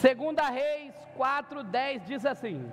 Segunda 0.00 0.48
Reis 0.48 0.94
4:10 1.14 2.00
diz 2.06 2.24
assim: 2.24 2.72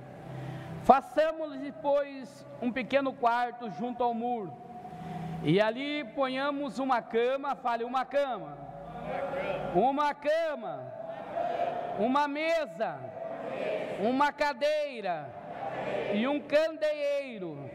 Façamos 0.85 1.51
pois 1.81 2.47
um 2.61 2.71
pequeno 2.71 3.11
quarto 3.11 3.69
junto 3.71 4.01
ao 4.01 4.13
muro, 4.13 4.53
e 5.43 5.59
ali 5.59 6.05
ponhamos 6.15 6.79
uma 6.79 7.01
cama, 7.01 7.53
fale 7.53 7.83
uma 7.83 8.05
cama. 8.05 8.57
Uma 9.75 10.13
cama. 10.13 10.93
Uma 11.99 12.29
mesa. 12.29 12.97
Uma 13.99 14.31
cadeira 14.31 15.29
e 16.13 16.25
um 16.29 16.39
candeeiro. 16.39 17.69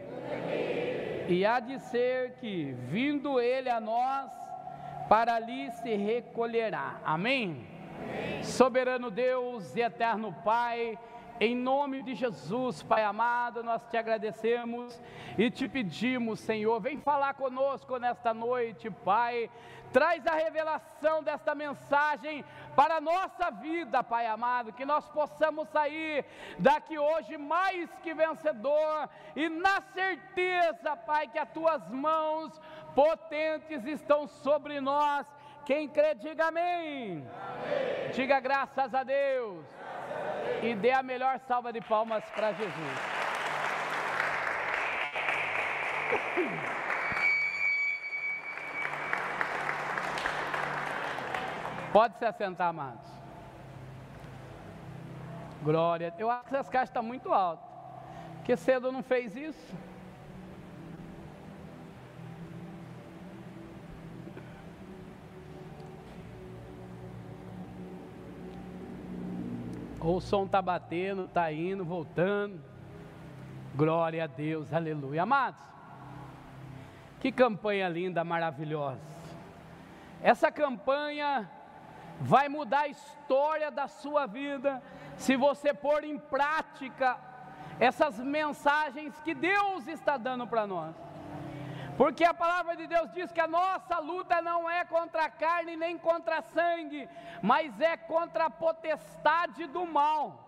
E 1.29 1.45
há 1.45 1.59
de 1.59 1.77
ser 1.79 2.33
que, 2.39 2.71
vindo 2.87 3.39
ele 3.39 3.69
a 3.69 3.79
nós, 3.79 4.31
para 5.07 5.35
ali 5.35 5.69
se 5.73 5.95
recolherá. 5.95 6.99
Amém? 7.05 7.72
Soberano 8.43 9.09
Deus 9.09 9.75
e 9.75 9.81
eterno 9.81 10.33
Pai, 10.43 10.97
em 11.39 11.55
nome 11.55 12.03
de 12.03 12.13
Jesus, 12.13 12.83
Pai 12.83 13.03
amado, 13.03 13.63
nós 13.63 13.81
te 13.89 13.97
agradecemos 13.97 15.01
e 15.37 15.49
te 15.49 15.67
pedimos, 15.67 16.39
Senhor, 16.39 16.79
vem 16.79 16.97
falar 16.99 17.33
conosco 17.33 17.97
nesta 17.97 18.33
noite, 18.33 18.89
Pai. 18.91 19.49
Traz 19.91 20.25
a 20.25 20.33
revelação 20.33 21.21
desta 21.21 21.53
mensagem 21.53 22.43
para 22.75 22.97
a 22.97 23.01
nossa 23.01 23.51
vida, 23.51 24.03
Pai 24.03 24.25
amado, 24.25 24.73
que 24.73 24.85
nós 24.85 25.07
possamos 25.09 25.67
sair 25.69 26.25
daqui 26.57 26.97
hoje 26.97 27.37
mais 27.37 27.89
que 28.01 28.13
vencedor 28.13 29.09
e 29.35 29.49
na 29.49 29.81
certeza, 29.93 30.95
Pai, 30.95 31.27
que 31.27 31.39
as 31.39 31.49
tuas 31.49 31.87
mãos 31.89 32.59
potentes 32.95 33.85
estão 33.85 34.27
sobre 34.27 34.79
nós. 34.79 35.25
Quem 35.65 35.87
crê, 35.87 36.13
diga 36.15 36.47
amém. 36.47 37.25
amém. 37.25 38.11
Diga 38.13 38.39
graças 38.39 38.93
a 38.93 39.03
Deus. 39.03 39.63
Graças 39.65 40.21
a 40.21 40.43
Deus. 40.43 40.63
E 40.63 40.75
dê 40.75 40.91
a 40.91 41.01
melhor 41.01 41.39
salva 41.39 41.71
de 41.71 41.79
palmas 41.81 42.23
para 42.31 42.51
Jesus. 42.53 43.23
Pode 51.93 52.17
se 52.17 52.25
assentar, 52.25 52.69
amados. 52.69 53.07
Glória. 55.61 56.13
Eu 56.17 56.29
acho 56.29 56.49
que 56.49 56.55
essas 56.55 56.69
caixas 56.69 56.89
estão 56.89 57.03
muito 57.03 57.31
altas. 57.31 57.69
Que 58.43 58.57
cedo 58.57 58.91
não 58.91 59.03
fez 59.03 59.35
isso? 59.35 59.92
O 70.03 70.19
som 70.19 70.43
está 70.45 70.61
batendo, 70.61 71.25
está 71.25 71.51
indo, 71.51 71.85
voltando. 71.85 72.61
Glória 73.73 74.25
a 74.25 74.27
Deus, 74.27 74.71
aleluia. 74.73 75.23
Amados, 75.23 75.63
que 77.19 77.31
campanha 77.31 77.87
linda, 77.87 78.23
maravilhosa. 78.23 79.01
Essa 80.21 80.51
campanha 80.51 81.49
vai 82.19 82.47
mudar 82.49 82.81
a 82.81 82.87
história 82.87 83.71
da 83.71 83.87
sua 83.87 84.25
vida 84.25 84.81
se 85.17 85.35
você 85.35 85.73
pôr 85.73 86.03
em 86.03 86.17
prática 86.17 87.17
essas 87.79 88.19
mensagens 88.19 89.19
que 89.21 89.33
Deus 89.33 89.87
está 89.87 90.17
dando 90.17 90.45
para 90.45 90.67
nós. 90.67 90.95
Porque 91.97 92.23
a 92.23 92.33
palavra 92.33 92.75
de 92.75 92.87
Deus 92.87 93.11
diz 93.13 93.31
que 93.31 93.41
a 93.41 93.47
nossa 93.47 93.99
luta 93.99 94.41
não 94.41 94.69
é 94.69 94.83
contra 94.83 95.25
a 95.25 95.29
carne 95.29 95.75
nem 95.75 95.97
contra 95.97 96.41
sangue, 96.41 97.07
mas 97.41 97.79
é 97.79 97.95
contra 97.95 98.45
a 98.45 98.49
potestade 98.49 99.67
do 99.67 99.85
mal. 99.85 100.43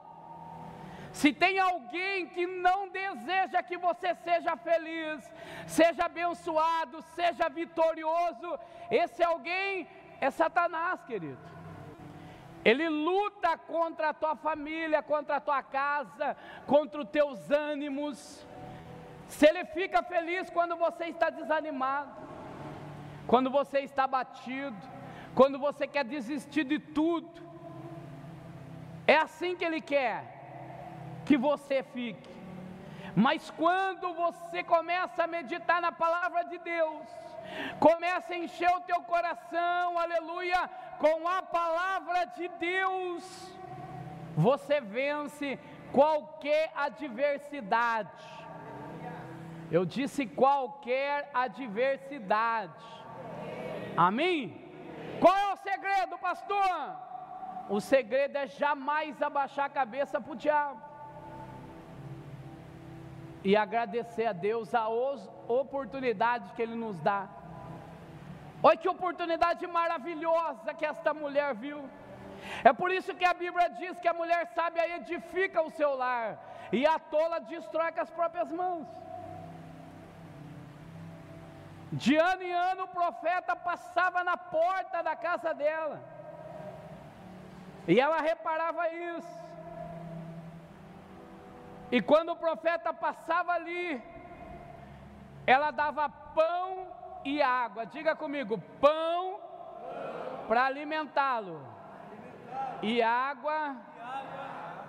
Se 1.12 1.32
tem 1.32 1.60
alguém 1.60 2.28
que 2.28 2.46
não 2.46 2.90
deseja 2.90 3.64
que 3.64 3.78
você 3.78 4.14
seja 4.16 4.58
feliz, 4.58 5.32
seja 5.66 6.06
abençoado, 6.06 7.02
seja 7.16 7.48
vitorioso, 7.48 8.60
esse 8.92 9.24
alguém 9.24 9.88
é 10.20 10.30
Satanás, 10.30 11.02
querido. 11.06 11.40
Ele 12.66 12.90
luta 12.90 13.58
contra 13.60 14.10
a 14.10 14.14
tua 14.14 14.36
família, 14.36 15.04
contra 15.04 15.36
a 15.36 15.40
tua 15.40 15.62
casa, 15.62 16.36
contra 16.66 17.02
os 17.02 17.10
teus 17.10 17.52
ânimos. 17.52 18.46
Se 19.28 19.48
ele 19.48 19.66
fica 19.66 20.04
feliz 20.04 20.50
quando 20.50 20.76
você 20.76 21.06
está 21.06 21.30
desanimado, 21.30 22.12
quando 23.28 23.50
você 23.50 23.80
está 23.80 24.06
batido, 24.08 24.78
quando 25.34 25.60
você 25.60 25.88
quer 25.88 26.06
desistir 26.06 26.64
de 26.64 26.80
tudo, 26.80 27.42
é 29.08 29.18
assim 29.18 29.56
que 29.56 29.66
ele 29.66 29.82
quer 29.82 30.36
que 31.26 31.38
você 31.38 31.84
fique. 31.84 32.36
Mas 33.16 33.50
quando 33.52 34.14
você 34.14 34.64
começa 34.64 35.24
a 35.24 35.28
meditar 35.28 35.82
na 35.82 35.92
palavra 35.92 36.44
de 36.44 36.58
Deus, 36.60 37.08
começa 37.80 38.34
a 38.34 38.38
encher 38.38 38.70
o 38.70 38.82
teu 38.82 39.02
coração, 39.04 39.98
aleluia, 39.98 40.70
com 41.00 41.28
a 41.28 41.42
palavra 41.42 42.26
de 42.26 42.48
Deus, 42.48 43.58
você 44.36 44.82
vence 44.82 45.60
qualquer 45.92 46.72
adversidade. 46.76 48.35
Eu 49.76 49.84
disse 49.84 50.22
qualquer 50.42 51.30
adversidade. 51.46 52.84
Amém? 54.08 54.38
Qual 55.22 55.36
é 55.36 55.48
o 55.54 55.58
segredo, 55.68 56.18
pastor? 56.18 56.76
O 57.76 57.82
segredo 57.82 58.38
é 58.38 58.48
jamais 58.48 59.22
abaixar 59.22 59.66
a 59.66 59.78
cabeça 59.82 60.22
para 60.22 60.32
o 60.32 60.42
diabo 60.46 60.82
e 63.44 63.52
agradecer 63.66 64.28
a 64.28 64.38
Deus 64.48 64.74
a 64.74 64.88
oportunidade 65.62 66.54
que 66.54 66.62
Ele 66.66 66.78
nos 66.86 66.98
dá. 67.10 67.22
Olha 68.64 68.78
que 68.78 68.96
oportunidade 68.98 69.68
maravilhosa 69.68 70.74
que 70.74 70.86
esta 70.86 71.14
mulher 71.14 71.54
viu. 71.54 71.82
É 72.64 72.72
por 72.72 72.92
isso 72.98 73.14
que 73.14 73.26
a 73.26 73.34
Bíblia 73.34 73.68
diz 73.82 74.00
que 74.00 74.08
a 74.08 74.20
mulher 74.22 74.42
sábia 74.58 74.96
edifica 75.00 75.62
o 75.62 75.74
seu 75.80 75.92
lar 76.04 76.28
e 76.72 76.88
a 76.88 76.98
tola 76.98 77.40
destrói 77.40 77.92
com 77.92 78.02
as 78.06 78.14
próprias 78.20 78.50
mãos. 78.62 78.88
De 82.02 82.14
ano 82.18 82.44
em 82.44 82.52
ano 82.52 82.84
o 82.84 82.94
profeta 83.00 83.56
passava 83.56 84.22
na 84.22 84.36
porta 84.36 85.02
da 85.02 85.16
casa 85.16 85.54
dela. 85.54 85.98
E 87.88 88.00
ela 88.00 88.20
reparava 88.20 88.90
isso. 88.90 89.46
E 91.92 92.02
quando 92.02 92.34
o 92.34 92.36
profeta 92.36 92.94
passava 92.94 93.54
ali, 93.54 94.04
ela 95.48 95.72
dava 95.72 96.10
pão 96.10 96.88
e 97.24 97.42
água. 97.42 97.86
Diga 97.86 98.14
comigo: 98.14 98.58
pão, 98.82 99.40
pão. 99.40 100.48
para 100.48 100.66
alimentá-lo, 100.66 101.56
alimentá 101.56 102.80
e 102.82 103.02
água, 103.02 103.54
água. 103.54 104.86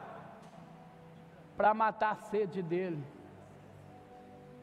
para 1.56 1.72
matar 1.72 2.12
a 2.12 2.16
sede 2.16 2.62
dele, 2.62 3.04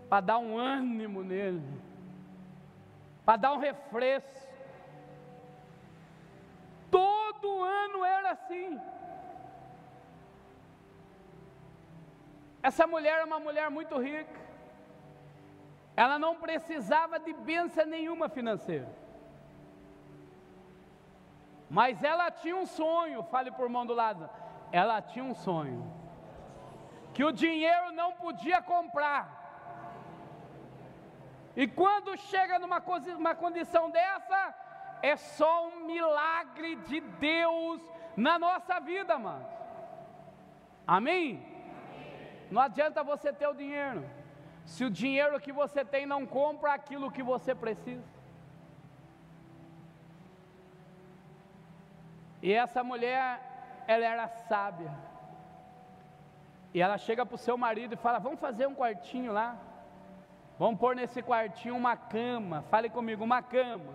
para 0.09 0.20
dar 0.20 0.40
um 0.40 0.58
ânimo 0.58 1.24
nele, 1.24 1.93
para 3.25 3.38
dar 3.38 3.53
um 3.53 3.59
refresco. 3.59 4.47
Todo 6.91 7.63
ano 7.63 8.03
era 8.06 8.31
assim. 8.31 8.79
Essa 12.61 12.85
mulher 12.88 13.19
é 13.19 13.25
uma 13.25 13.39
mulher 13.39 13.69
muito 13.69 13.97
rica. 13.97 14.41
Ela 15.95 16.17
não 16.17 16.35
precisava 16.35 17.19
de 17.19 17.34
bênção 17.34 17.85
nenhuma 17.85 18.29
financeira. 18.29 18.89
Mas 21.69 22.03
ela 22.03 22.29
tinha 22.31 22.55
um 22.55 22.66
sonho, 22.66 23.23
fale 23.23 23.51
por 23.51 23.67
mão 23.67 23.85
do 23.85 23.94
lado. 23.94 24.29
Ela 24.72 25.02
tinha 25.02 25.26
um 25.26 25.34
sonho. 25.34 25.91
Que 27.14 27.23
o 27.23 27.31
dinheiro 27.31 27.91
não 27.91 28.14
podia 28.14 28.61
comprar. 28.61 29.42
E 31.55 31.67
quando 31.67 32.17
chega 32.17 32.58
numa 32.58 32.82
uma 33.17 33.35
condição 33.35 33.90
dessa, 33.90 34.55
é 35.02 35.16
só 35.16 35.67
um 35.67 35.85
milagre 35.85 36.76
de 36.78 37.00
Deus 37.00 37.82
na 38.16 38.40
nossa 38.40 38.79
vida, 38.79 39.17
mano. 39.20 39.46
Amém? 40.88 41.46
Não 42.50 42.61
adianta 42.61 43.03
você 43.03 43.32
ter 43.32 43.47
o 43.47 43.53
dinheiro, 43.53 44.03
se 44.66 44.84
o 44.84 44.90
dinheiro 44.90 45.40
que 45.40 45.52
você 45.52 45.84
tem 45.84 46.05
não 46.05 46.26
compra 46.26 46.73
aquilo 46.73 47.11
que 47.11 47.23
você 47.23 47.53
precisa. 47.53 48.03
E 52.41 52.52
essa 52.52 52.84
mulher, 52.84 53.40
ela 53.88 54.05
era 54.05 54.28
sábia. 54.28 54.91
E 56.73 56.82
ela 56.82 56.97
chega 56.97 57.26
para 57.26 57.35
o 57.35 57.38
seu 57.38 57.58
marido 57.58 57.94
e 57.94 57.97
fala: 57.97 58.20
Vamos 58.20 58.40
fazer 58.40 58.67
um 58.67 58.76
quartinho 58.76 59.32
lá. 59.32 59.55
Vamos 60.58 60.79
pôr 60.79 60.96
nesse 60.96 61.22
quartinho 61.22 61.76
uma 61.76 61.96
cama. 61.97 62.64
Fale 62.70 62.90
comigo, 62.90 63.23
uma 63.23 63.41
cama. 63.41 63.94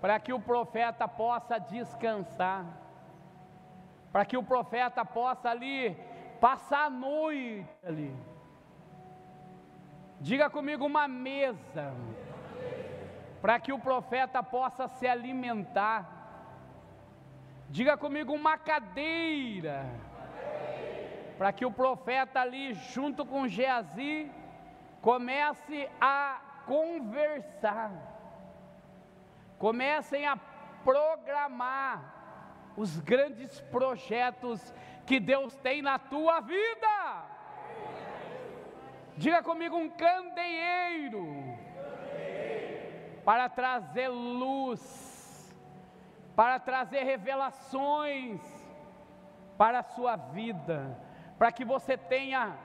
Para 0.00 0.18
que 0.18 0.32
o 0.32 0.40
profeta 0.40 1.06
possa 1.06 1.58
descansar. 1.58 2.64
para 4.12 4.26
que 4.26 4.36
o 4.36 4.42
profeta 4.42 5.04
possa 5.04 5.48
ali 5.48 5.96
passar 6.38 6.84
a 6.84 6.90
noite 6.90 7.66
ali. 7.82 8.14
Diga 10.20 10.50
comigo 10.50 10.84
uma 10.84 11.08
mesa, 11.08 11.94
para 13.40 13.58
que 13.58 13.72
o 13.72 13.78
profeta 13.78 14.42
possa 14.42 14.86
se 14.86 15.08
alimentar. 15.08 16.20
Diga 17.70 17.96
comigo 17.96 18.32
uma 18.34 18.58
cadeira, 18.58 19.86
para 21.38 21.52
que 21.52 21.64
o 21.64 21.72
profeta 21.72 22.40
ali, 22.40 22.74
junto 22.74 23.24
com 23.24 23.48
Geazi, 23.48 24.30
comece 25.02 25.90
a 26.00 26.40
conversar, 26.64 27.90
comecem 29.58 30.24
a 30.24 30.36
programar 30.84 32.72
os 32.76 33.00
grandes 33.00 33.60
projetos 33.62 34.72
que 35.04 35.18
Deus 35.18 35.56
tem 35.56 35.82
na 35.82 35.98
tua 35.98 36.40
vida. 36.40 37.24
Diga 39.16 39.42
comigo 39.42 39.76
um 39.76 39.90
candeeiro 39.90 41.26
para 43.24 43.48
trazer 43.48 44.08
luz, 44.08 45.52
para 46.36 46.60
trazer 46.60 47.02
revelações 47.02 48.40
para 49.58 49.80
a 49.80 49.82
sua 49.82 50.14
vida, 50.16 50.96
para 51.38 51.52
que 51.52 51.64
você 51.64 51.96
tenha 51.96 52.56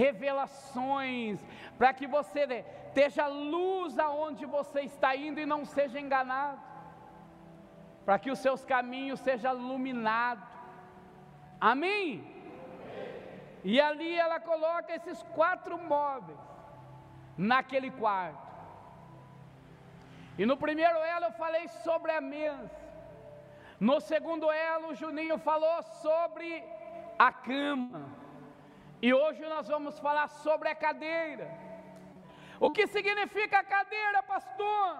revelações, 0.00 1.38
para 1.78 1.90
que 1.98 2.06
você 2.16 2.40
esteja 2.88 3.26
luz 3.26 3.98
aonde 3.98 4.44
você 4.56 4.80
está 4.90 5.10
indo 5.26 5.40
e 5.40 5.46
não 5.52 5.64
seja 5.64 5.98
enganado, 6.04 6.60
para 8.04 8.18
que 8.18 8.30
os 8.34 8.40
seus 8.46 8.62
caminhos 8.64 9.20
sejam 9.20 9.54
iluminados. 9.54 10.48
Amém? 11.72 12.06
E 13.72 13.80
ali 13.88 14.12
ela 14.24 14.38
coloca 14.50 14.94
esses 14.94 15.22
quatro 15.38 15.76
móveis 15.78 16.38
naquele 17.52 17.90
quarto. 17.90 18.44
E 20.36 20.44
no 20.50 20.56
primeiro 20.64 20.98
elo 21.14 21.26
eu 21.26 21.32
falei 21.44 21.66
sobre 21.86 22.10
a 22.12 22.20
mesa. 22.20 22.84
No 23.88 23.96
segundo 24.00 24.50
elo, 24.50 24.88
o 24.88 24.94
Juninho 24.94 25.38
falou 25.38 25.82
sobre 26.04 26.48
a 27.18 27.30
cama. 27.32 28.23
E 29.00 29.12
hoje 29.12 29.42
nós 29.46 29.68
vamos 29.68 29.98
falar 29.98 30.28
sobre 30.28 30.68
a 30.68 30.74
cadeira. 30.74 31.50
O 32.58 32.70
que 32.70 32.86
significa 32.86 33.58
a 33.58 33.64
cadeira, 33.64 34.22
pastor? 34.22 34.96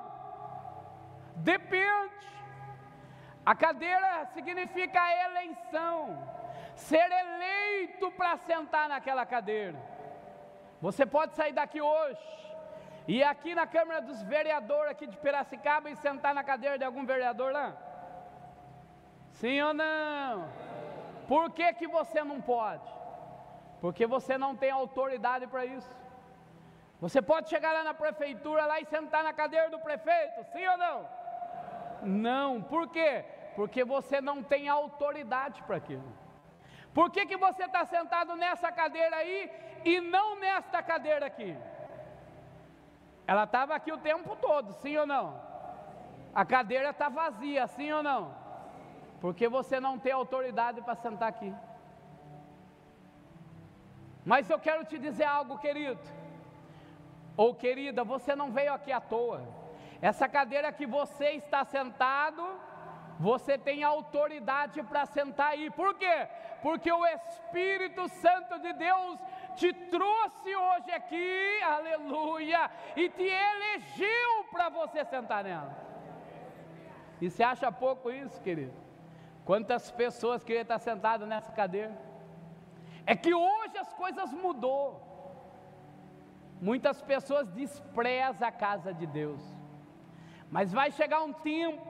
Depende. 1.36 2.26
A 3.44 3.54
cadeira 3.54 4.26
significa 4.34 5.00
a 5.00 5.24
eleição 5.24 6.34
ser 6.74 7.08
eleito 7.10 8.10
para 8.12 8.36
sentar 8.36 8.88
naquela 8.88 9.24
cadeira. 9.24 9.78
Você 10.80 11.06
pode 11.06 11.34
sair 11.34 11.52
daqui 11.52 11.80
hoje 11.80 12.22
e 13.06 13.22
aqui 13.22 13.54
na 13.54 13.66
Câmara 13.66 14.00
dos 14.00 14.22
Vereadores 14.22 14.90
aqui 14.92 15.06
de 15.06 15.16
Piracicaba 15.16 15.90
e 15.90 15.96
sentar 15.96 16.34
na 16.34 16.42
cadeira 16.42 16.78
de 16.78 16.84
algum 16.84 17.04
vereador 17.04 17.52
lá? 17.52 17.76
Sim 19.32 19.60
ou 19.60 19.74
não? 19.74 20.48
Por 21.28 21.50
que, 21.50 21.72
que 21.74 21.86
você 21.86 22.22
não 22.22 22.40
pode? 22.40 22.93
Porque 23.84 24.06
você 24.06 24.38
não 24.38 24.52
tem 24.56 24.70
autoridade 24.70 25.46
para 25.46 25.62
isso. 25.66 25.94
Você 27.02 27.20
pode 27.30 27.50
chegar 27.50 27.70
lá 27.74 27.82
na 27.84 27.92
prefeitura 27.92 28.64
lá 28.64 28.80
e 28.80 28.86
sentar 28.86 29.22
na 29.22 29.32
cadeira 29.40 29.68
do 29.68 29.78
prefeito, 29.78 30.42
sim 30.52 30.66
ou 30.66 30.78
não? 30.78 31.06
Não, 32.02 32.62
por 32.62 32.88
quê? 32.88 33.26
Porque 33.54 33.84
você 33.84 34.22
não 34.22 34.42
tem 34.42 34.70
autoridade 34.70 35.62
para 35.64 35.76
aquilo. 35.76 36.10
Por 36.94 37.10
que, 37.10 37.26
que 37.26 37.36
você 37.36 37.64
está 37.64 37.84
sentado 37.84 38.34
nessa 38.36 38.72
cadeira 38.72 39.16
aí 39.16 39.52
e 39.84 40.00
não 40.00 40.40
nesta 40.40 40.82
cadeira 40.82 41.26
aqui? 41.26 41.54
Ela 43.26 43.44
estava 43.44 43.74
aqui 43.74 43.92
o 43.92 43.98
tempo 43.98 44.34
todo, 44.36 44.72
sim 44.80 44.96
ou 44.96 45.06
não? 45.06 45.26
A 46.34 46.46
cadeira 46.46 46.88
está 46.88 47.10
vazia, 47.10 47.66
sim 47.66 47.92
ou 47.92 48.02
não? 48.02 48.34
Porque 49.20 49.46
você 49.46 49.78
não 49.78 49.98
tem 49.98 50.12
autoridade 50.12 50.80
para 50.80 50.94
sentar 50.94 51.28
aqui. 51.28 51.54
Mas 54.24 54.48
eu 54.48 54.58
quero 54.58 54.84
te 54.84 54.98
dizer 54.98 55.24
algo, 55.24 55.58
querido, 55.58 56.00
ou 57.36 57.54
querida, 57.54 58.02
você 58.04 58.34
não 58.34 58.50
veio 58.50 58.72
aqui 58.72 58.92
à 58.92 59.00
toa. 59.00 59.46
Essa 60.00 60.28
cadeira 60.28 60.72
que 60.72 60.86
você 60.86 61.30
está 61.32 61.64
sentado, 61.64 62.42
você 63.18 63.58
tem 63.58 63.82
autoridade 63.82 64.82
para 64.82 65.04
sentar 65.06 65.52
aí. 65.52 65.70
Por 65.70 65.94
quê? 65.94 66.28
Porque 66.62 66.90
o 66.90 67.06
Espírito 67.06 68.08
Santo 68.08 68.58
de 68.58 68.72
Deus 68.72 69.18
te 69.56 69.72
trouxe 69.72 70.56
hoje 70.56 70.90
aqui, 70.90 71.62
aleluia, 71.62 72.70
e 72.96 73.08
te 73.08 73.22
elegeu 73.22 74.44
para 74.50 74.68
você 74.68 75.04
sentar 75.04 75.44
nela. 75.44 75.76
E 77.20 77.30
você 77.30 77.42
acha 77.42 77.70
pouco 77.70 78.10
isso, 78.10 78.40
querido? 78.40 78.74
Quantas 79.44 79.90
pessoas 79.90 80.42
queriam 80.42 80.62
estar 80.62 80.78
sentadas 80.78 81.28
nessa 81.28 81.52
cadeira? 81.52 81.94
É 83.06 83.14
que 83.14 83.34
hoje 83.34 83.76
as 83.78 83.92
coisas 83.92 84.32
mudou. 84.32 85.00
Muitas 86.60 87.02
pessoas 87.02 87.48
desprezam 87.48 88.48
a 88.48 88.52
casa 88.52 88.92
de 88.92 89.06
Deus. 89.06 89.42
Mas 90.50 90.72
vai 90.72 90.90
chegar 90.90 91.22
um 91.22 91.32
tempo 91.32 91.82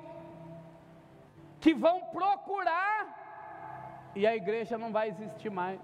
que 1.60 1.74
vão 1.74 2.00
procurar 2.06 3.22
e 4.14 4.26
a 4.26 4.34
igreja 4.34 4.78
não 4.78 4.92
vai 4.92 5.08
existir 5.08 5.50
mais. 5.50 5.80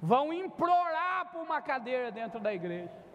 Vão 0.00 0.32
implorar 0.32 1.30
por 1.30 1.42
uma 1.42 1.60
cadeira 1.60 2.10
dentro 2.10 2.38
da 2.38 2.52
igreja. 2.52 3.05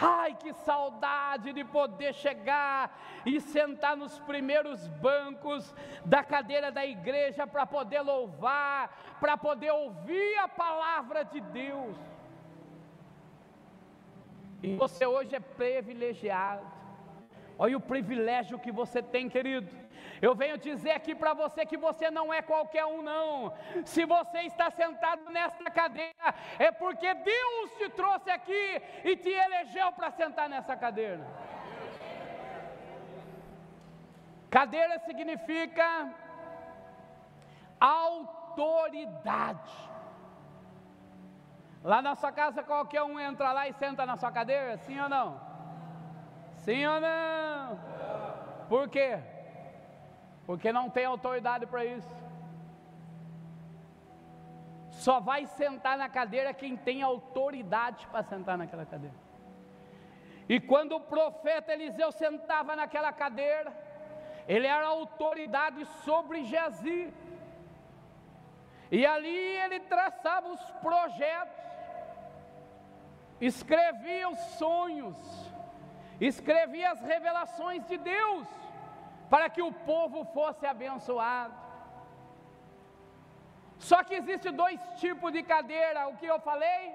Ai, 0.00 0.34
que 0.34 0.52
saudade 0.54 1.52
de 1.52 1.62
poder 1.62 2.14
chegar 2.14 2.98
e 3.26 3.38
sentar 3.40 3.96
nos 3.96 4.18
primeiros 4.20 4.86
bancos 4.88 5.74
da 6.04 6.24
cadeira 6.24 6.72
da 6.72 6.86
igreja 6.86 7.46
para 7.46 7.66
poder 7.66 8.00
louvar, 8.00 9.16
para 9.20 9.36
poder 9.36 9.70
ouvir 9.70 10.38
a 10.38 10.48
palavra 10.48 11.22
de 11.24 11.40
Deus. 11.40 11.96
E 14.62 14.74
você 14.76 15.04
hoje 15.04 15.36
é 15.36 15.40
privilegiado. 15.40 16.79
Olha 17.62 17.76
o 17.76 17.86
privilégio 17.92 18.58
que 18.58 18.72
você 18.72 19.00
tem, 19.14 19.28
querido 19.28 19.70
eu 20.20 20.34
venho 20.34 20.56
dizer 20.58 20.92
aqui 20.92 21.14
para 21.14 21.32
você 21.32 21.64
que 21.64 21.76
você 21.76 22.10
não 22.10 22.32
é 22.32 22.42
qualquer 22.42 22.84
um, 22.84 23.02
não. 23.02 23.52
Se 23.84 24.04
você 24.04 24.40
está 24.40 24.70
sentado 24.70 25.30
nesta 25.30 25.70
cadeira, 25.70 26.34
é 26.58 26.70
porque 26.70 27.12
Deus 27.14 27.70
te 27.78 27.88
trouxe 27.90 28.30
aqui 28.30 28.82
e 29.04 29.16
te 29.16 29.30
elegeu 29.30 29.90
para 29.92 30.10
sentar 30.10 30.48
nessa 30.48 30.76
cadeira. 30.76 31.26
Cadeira 34.50 34.98
significa 34.98 36.12
autoridade. 37.78 39.72
Lá 41.82 42.02
na 42.02 42.14
sua 42.14 42.30
casa, 42.30 42.62
qualquer 42.62 43.02
um 43.02 43.18
entra 43.18 43.52
lá 43.52 43.66
e 43.68 43.72
senta 43.72 44.04
na 44.04 44.16
sua 44.16 44.30
cadeira, 44.30 44.76
sim 44.78 45.00
ou 45.00 45.08
não? 45.08 45.49
Sim 46.70 46.86
ou 46.86 47.00
não? 47.00 47.80
Por 48.68 48.88
quê? 48.88 49.18
porque 50.50 50.72
não 50.72 50.90
tem 50.90 51.04
autoridade 51.04 51.64
para 51.64 51.84
isso. 51.84 52.12
Só 54.90 55.20
vai 55.20 55.46
sentar 55.46 55.96
na 55.96 56.08
cadeira 56.08 56.52
quem 56.52 56.76
tem 56.76 57.02
autoridade 57.02 58.04
para 58.08 58.24
sentar 58.24 58.58
naquela 58.58 58.84
cadeira. 58.84 59.14
E 60.48 60.58
quando 60.58 60.96
o 60.96 61.00
profeta 61.00 61.72
Eliseu 61.72 62.10
sentava 62.10 62.74
naquela 62.74 63.12
cadeira, 63.12 63.72
ele 64.48 64.66
era 64.66 64.88
autoridade 64.88 65.84
sobre 66.04 66.44
Geazi. 66.44 67.14
E 68.90 69.06
ali 69.06 69.36
ele 69.64 69.78
traçava 69.78 70.48
os 70.48 70.64
projetos, 70.86 71.62
escrevia 73.40 74.28
os 74.28 74.40
sonhos, 74.58 75.16
escrevia 76.20 76.90
as 76.92 77.00
revelações 77.00 77.84
de 77.86 77.96
Deus 77.96 78.46
para 79.28 79.48
que 79.48 79.62
o 79.62 79.72
povo 79.72 80.24
fosse 80.36 80.66
abençoado. 80.66 81.54
Só 83.78 84.04
que 84.04 84.14
existe 84.14 84.50
dois 84.50 84.78
tipos 84.96 85.32
de 85.32 85.42
cadeira, 85.42 86.08
o 86.08 86.16
que 86.16 86.26
eu 86.26 86.38
falei? 86.40 86.92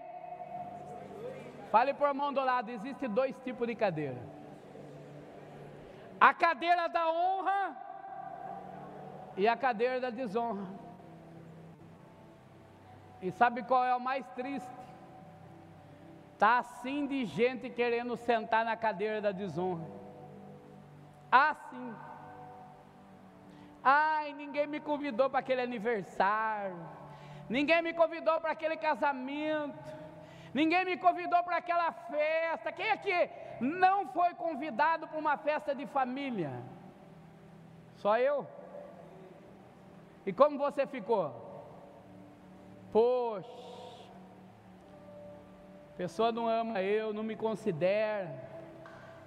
Fale 1.71 1.93
por 1.93 2.13
mão 2.13 2.31
do 2.31 2.41
lado, 2.41 2.69
existe 2.69 3.07
dois 3.07 3.35
tipos 3.39 3.67
de 3.67 3.75
cadeira. 3.75 4.21
A 6.19 6.33
cadeira 6.33 6.87
da 6.87 7.09
honra 7.09 7.75
e 9.35 9.47
a 9.47 9.57
cadeira 9.57 9.99
da 9.99 10.09
desonra. 10.09 10.67
E 13.21 13.31
sabe 13.31 13.63
qual 13.63 13.83
é 13.83 13.95
o 13.95 13.99
mais 13.99 14.25
triste? 14.29 14.84
Tá 16.37 16.59
assim 16.59 17.07
de 17.07 17.25
gente 17.25 17.69
querendo 17.69 18.15
sentar 18.17 18.65
na 18.65 18.75
cadeira 18.75 19.21
da 19.21 19.31
desonra. 19.31 19.87
Assim. 21.31 21.95
Ai, 23.83 24.33
ninguém 24.33 24.67
me 24.67 24.79
convidou 24.79 25.29
para 25.29 25.39
aquele 25.39 25.61
aniversário, 25.61 26.75
ninguém 27.47 27.81
me 27.83 27.93
convidou 27.93 28.41
para 28.41 28.51
aquele 28.51 28.77
casamento, 28.77 29.77
ninguém 30.53 30.83
me 30.85 30.97
convidou 30.97 31.43
para 31.43 31.57
aquela 31.57 31.91
festa. 31.91 32.71
Quem 32.71 32.87
é 32.87 32.97
que 32.97 33.29
não 33.61 34.07
foi 34.07 34.33
convidado 34.33 35.07
para 35.07 35.19
uma 35.19 35.37
festa 35.37 35.75
de 35.75 35.85
família? 35.85 36.51
Só 37.97 38.17
eu? 38.17 38.47
E 40.25 40.33
como 40.33 40.57
você 40.57 40.87
ficou? 40.87 41.25
Poxa, 42.91 43.74
pessoa 45.97 46.31
não 46.31 46.47
ama 46.47 46.81
eu, 46.81 47.13
não 47.13 47.23
me 47.23 47.35
considera. 47.35 48.29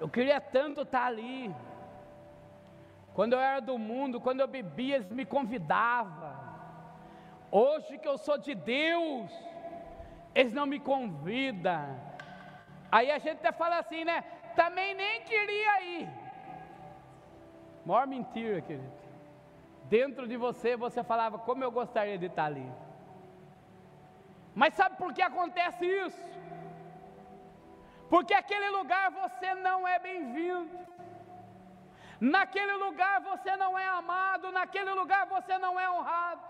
Eu 0.01 0.09
queria 0.09 0.41
tanto 0.41 0.83
estar 0.83 1.07
ali. 1.07 1.55
Quando 3.15 3.33
eu 3.33 3.41
era 3.41 3.61
do 3.61 3.77
mundo, 3.79 4.21
quando 4.21 4.41
eu 4.41 4.47
bebia, 4.47 4.97
eles 4.97 5.11
me 5.11 5.25
convidavam. 5.25 6.37
Hoje 7.51 7.99
que 7.99 8.07
eu 8.07 8.19
sou 8.19 8.39
de 8.39 8.55
Deus, 8.55 9.31
eles 10.35 10.53
não 10.53 10.67
me 10.67 10.79
convidam. 10.79 11.87
Aí 12.93 13.11
a 13.11 13.19
gente 13.19 13.39
até 13.39 13.53
fala 13.53 13.79
assim, 13.79 14.05
né? 14.05 14.23
Também 14.55 14.95
nem 14.95 15.23
queria 15.23 15.83
ir. 15.83 16.09
Maior 17.85 18.07
mentira, 18.07 18.61
querido. 18.61 18.93
Dentro 19.85 20.29
de 20.29 20.37
você, 20.37 20.77
você 20.77 21.03
falava, 21.03 21.39
como 21.39 21.65
eu 21.65 21.71
gostaria 21.71 22.19
de 22.19 22.27
estar 22.27 22.45
ali. 22.45 22.71
Mas 24.55 24.75
sabe 24.75 24.97
por 24.97 25.15
que 25.15 25.23
acontece 25.23 25.87
isso? 25.87 26.38
Porque 28.09 28.35
aquele 28.35 28.71
lugar 28.71 29.11
você 29.11 29.55
não 29.55 29.87
é 29.87 29.99
bem-vindo. 29.99 30.79
Naquele 32.21 32.75
lugar 32.85 33.21
você 33.21 33.57
não 33.57 33.79
é 33.79 33.87
amado, 33.89 34.51
naquele 34.51 34.93
lugar 34.93 35.27
você 35.27 35.57
não 35.59 35.79
é 35.79 35.91
honrado. 35.91 36.43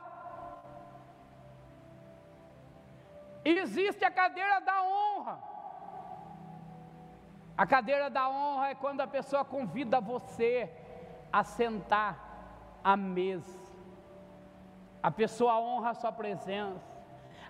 Existe 3.44 4.04
a 4.04 4.10
cadeira 4.10 4.60
da 4.60 4.82
honra. 4.82 5.38
A 7.56 7.66
cadeira 7.66 8.08
da 8.08 8.28
honra 8.28 8.68
é 8.68 8.74
quando 8.74 9.00
a 9.00 9.06
pessoa 9.06 9.44
convida 9.44 10.00
você 10.00 10.70
a 11.32 11.42
sentar 11.42 12.16
à 12.82 12.96
mesa. 12.96 13.58
A 15.02 15.10
pessoa 15.10 15.58
honra 15.58 15.90
a 15.90 15.94
sua 15.94 16.12
presença. 16.12 16.98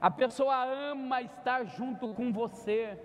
A 0.00 0.10
pessoa 0.10 0.64
ama 0.64 1.20
estar 1.22 1.64
junto 1.64 2.14
com 2.14 2.32
você. 2.32 2.98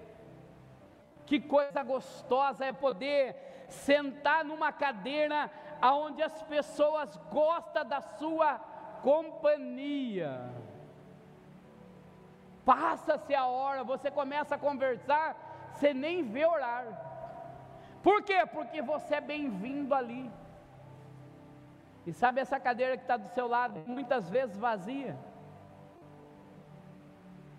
Que 1.34 1.40
coisa 1.40 1.82
gostosa 1.82 2.64
é 2.64 2.72
poder 2.72 3.66
sentar 3.68 4.46
numa 4.46 4.72
cadeira 4.72 5.50
aonde 5.82 6.22
as 6.22 6.44
pessoas 6.44 7.18
gostam 7.32 7.84
da 7.84 8.02
sua 8.02 8.60
companhia. 9.02 10.48
Passa-se 12.64 13.34
a 13.34 13.48
hora, 13.48 13.84
você 13.84 14.12
começa 14.12 14.54
a 14.54 14.60
conversar, 14.60 15.36
você 15.74 15.92
nem 15.92 16.22
vê 16.22 16.46
orar. 16.46 16.86
Por 18.04 18.22
quê? 18.22 18.46
Porque 18.46 18.84
você 18.84 19.16
é 19.16 19.22
bem-vindo 19.22 19.96
ali. 19.96 20.32
E 22.06 22.14
sabe 22.14 22.42
essa 22.42 22.60
cadeira 22.60 22.96
que 22.96 23.06
está 23.06 23.18
do 23.18 23.30
seu 23.30 23.48
lado, 23.48 23.82
muitas 23.88 24.30
vezes 24.30 24.56
vazia? 24.56 25.18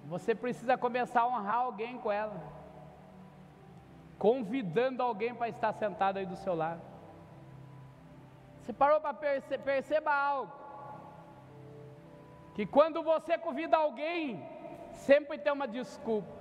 Você 0.04 0.33
precisa 0.33 0.78
começar 0.78 1.23
a 1.23 1.26
honrar 1.26 1.57
alguém 1.57 1.99
com 1.99 2.12
ela 2.12 2.62
convidando 4.25 5.02
alguém 5.02 5.35
para 5.35 5.50
estar 5.50 5.75
sentado 5.75 6.19
aí 6.19 6.25
do 6.25 6.37
seu 6.45 6.54
lado. 6.54 6.81
Você 8.57 8.73
parou 8.73 8.99
para 8.99 9.12
perce 9.12 9.95
algo? 10.07 10.50
Que 12.54 12.64
quando 12.64 13.02
você 13.02 13.37
convida 13.37 13.76
alguém, 13.76 14.43
sempre 14.93 15.37
tem 15.37 15.52
uma 15.52 15.69
desculpa. 15.69 16.35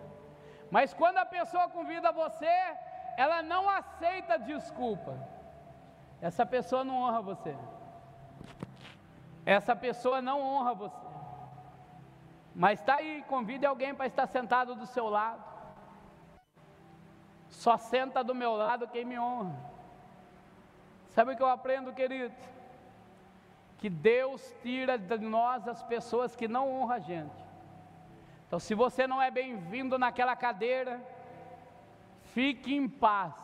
Mas 0.71 0.93
quando 0.93 1.17
a 1.17 1.25
pessoa 1.25 1.67
convida 1.67 2.13
você, 2.13 2.55
ela 3.17 3.41
não 3.41 3.69
aceita 3.69 4.39
desculpa. 4.39 5.13
Essa 6.21 6.45
pessoa 6.45 6.85
não 6.85 6.95
honra 7.01 7.21
você. 7.21 7.53
Essa 9.45 9.75
pessoa 9.75 10.21
não 10.21 10.39
honra 10.41 10.73
você. 10.73 11.07
Mas 12.55 12.79
está 12.79 12.95
aí, 12.95 13.25
convide 13.27 13.65
alguém 13.65 13.93
para 13.93 14.07
estar 14.07 14.25
sentado 14.27 14.73
do 14.73 14.85
seu 14.85 15.09
lado. 15.09 15.52
Só 17.53 17.77
senta 17.77 18.23
do 18.23 18.33
meu 18.33 18.53
lado 18.55 18.87
quem 18.87 19.05
me 19.05 19.17
honra. 19.17 19.55
Sabe 21.09 21.33
o 21.33 21.37
que 21.37 21.43
eu 21.43 21.47
aprendo, 21.47 21.93
querido? 21.93 22.33
Que 23.77 23.89
Deus 23.89 24.41
tira 24.63 24.97
de 24.97 25.19
nós 25.19 25.67
as 25.67 25.83
pessoas 25.83 26.35
que 26.35 26.47
não 26.47 26.73
honram 26.73 26.95
a 26.95 26.99
gente. 26.99 27.43
Então, 28.47 28.59
se 28.59 28.73
você 28.73 29.05
não 29.05 29.21
é 29.21 29.29
bem-vindo 29.29 29.99
naquela 29.99 30.35
cadeira, 30.35 30.99
fique 32.33 32.73
em 32.75 32.89
paz. 32.89 33.35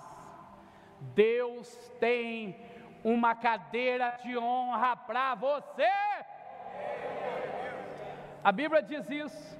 Deus 0.99 1.67
tem 1.99 2.59
uma 3.03 3.35
cadeira 3.35 4.17
de 4.23 4.35
honra 4.37 4.95
para 4.95 5.35
você. 5.35 5.89
A 8.43 8.51
Bíblia 8.51 8.81
diz 8.81 9.07
isso. 9.09 9.59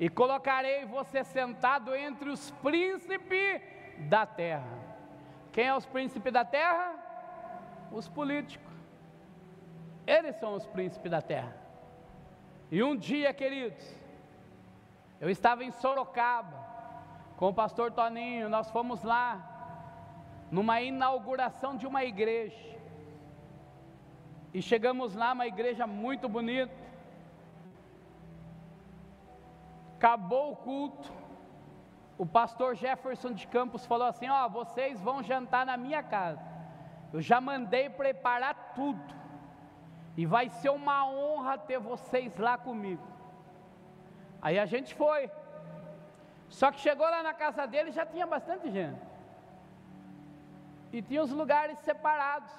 E 0.00 0.08
colocarei 0.08 0.84
você 0.84 1.22
sentado 1.22 1.94
entre 1.94 2.28
os 2.28 2.50
príncipes 2.50 3.73
da 3.98 4.26
terra. 4.26 4.78
Quem 5.52 5.66
é 5.66 5.74
os 5.74 5.86
príncipes 5.86 6.32
da 6.32 6.44
terra? 6.44 6.94
Os 7.92 8.08
políticos. 8.08 8.72
Eles 10.06 10.36
são 10.36 10.54
os 10.54 10.66
príncipes 10.66 11.10
da 11.10 11.22
terra. 11.22 11.56
E 12.70 12.82
um 12.82 12.96
dia, 12.96 13.32
queridos, 13.32 13.84
eu 15.20 15.30
estava 15.30 15.64
em 15.64 15.70
Sorocaba 15.70 16.64
com 17.36 17.48
o 17.48 17.54
pastor 17.54 17.92
Toninho, 17.92 18.48
nós 18.48 18.70
fomos 18.70 19.02
lá 19.02 19.50
numa 20.50 20.80
inauguração 20.80 21.76
de 21.76 21.86
uma 21.86 22.04
igreja. 22.04 22.74
E 24.52 24.62
chegamos 24.62 25.14
lá, 25.14 25.32
uma 25.32 25.46
igreja 25.46 25.86
muito 25.86 26.28
bonita. 26.28 26.84
Acabou 29.96 30.52
o 30.52 30.56
culto 30.56 31.12
o 32.16 32.24
pastor 32.24 32.74
Jefferson 32.74 33.32
de 33.32 33.46
Campos 33.46 33.84
falou 33.86 34.06
assim: 34.06 34.28
Ó, 34.28 34.48
vocês 34.48 35.00
vão 35.00 35.22
jantar 35.22 35.66
na 35.66 35.76
minha 35.76 36.02
casa. 36.02 36.42
Eu 37.12 37.20
já 37.20 37.40
mandei 37.40 37.88
preparar 37.88 38.72
tudo. 38.74 39.14
E 40.16 40.24
vai 40.24 40.48
ser 40.48 40.70
uma 40.70 41.06
honra 41.08 41.58
ter 41.58 41.78
vocês 41.78 42.36
lá 42.36 42.56
comigo. 42.56 43.02
Aí 44.40 44.58
a 44.58 44.66
gente 44.66 44.94
foi. 44.94 45.30
Só 46.48 46.70
que 46.70 46.80
chegou 46.80 47.08
lá 47.08 47.22
na 47.22 47.34
casa 47.34 47.66
dele 47.66 47.90
já 47.90 48.06
tinha 48.06 48.26
bastante 48.26 48.70
gente. 48.70 49.00
E 50.92 51.02
tinha 51.02 51.22
os 51.22 51.32
lugares 51.32 51.78
separados. 51.78 52.52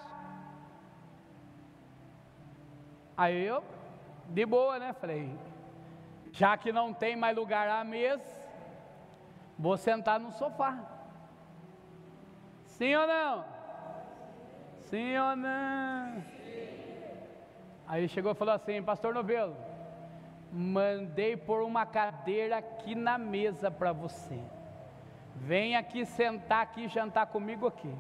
Aí 3.15 3.45
eu, 3.45 3.63
de 4.27 4.45
boa, 4.45 4.77
né? 4.77 4.91
Falei, 4.91 5.33
já 6.33 6.57
que 6.57 6.73
não 6.73 6.93
tem 6.93 7.15
mais 7.15 7.37
lugar 7.37 7.69
à 7.69 7.81
mesa, 7.85 8.44
Vou 9.57 9.77
sentar 9.77 10.19
no 10.19 10.31
sofá. 10.31 10.79
Sim 12.65 12.95
ou 12.95 13.07
não? 13.07 13.45
Sim 14.89 15.17
ou 15.17 15.35
não? 15.35 16.23
Aí 17.87 18.07
chegou 18.09 18.31
e 18.31 18.35
falou 18.35 18.53
assim, 18.53 18.81
pastor 18.81 19.13
Novelo, 19.13 19.55
mandei 20.51 21.37
pôr 21.37 21.61
uma 21.61 21.85
cadeira 21.85 22.57
aqui 22.57 22.95
na 22.95 23.17
mesa 23.17 23.69
para 23.69 23.91
você. 23.91 24.39
Vem 25.35 25.75
aqui 25.75 26.05
sentar 26.05 26.63
aqui, 26.63 26.87
jantar 26.87 27.27
comigo 27.27 27.67
aqui. 27.67 27.93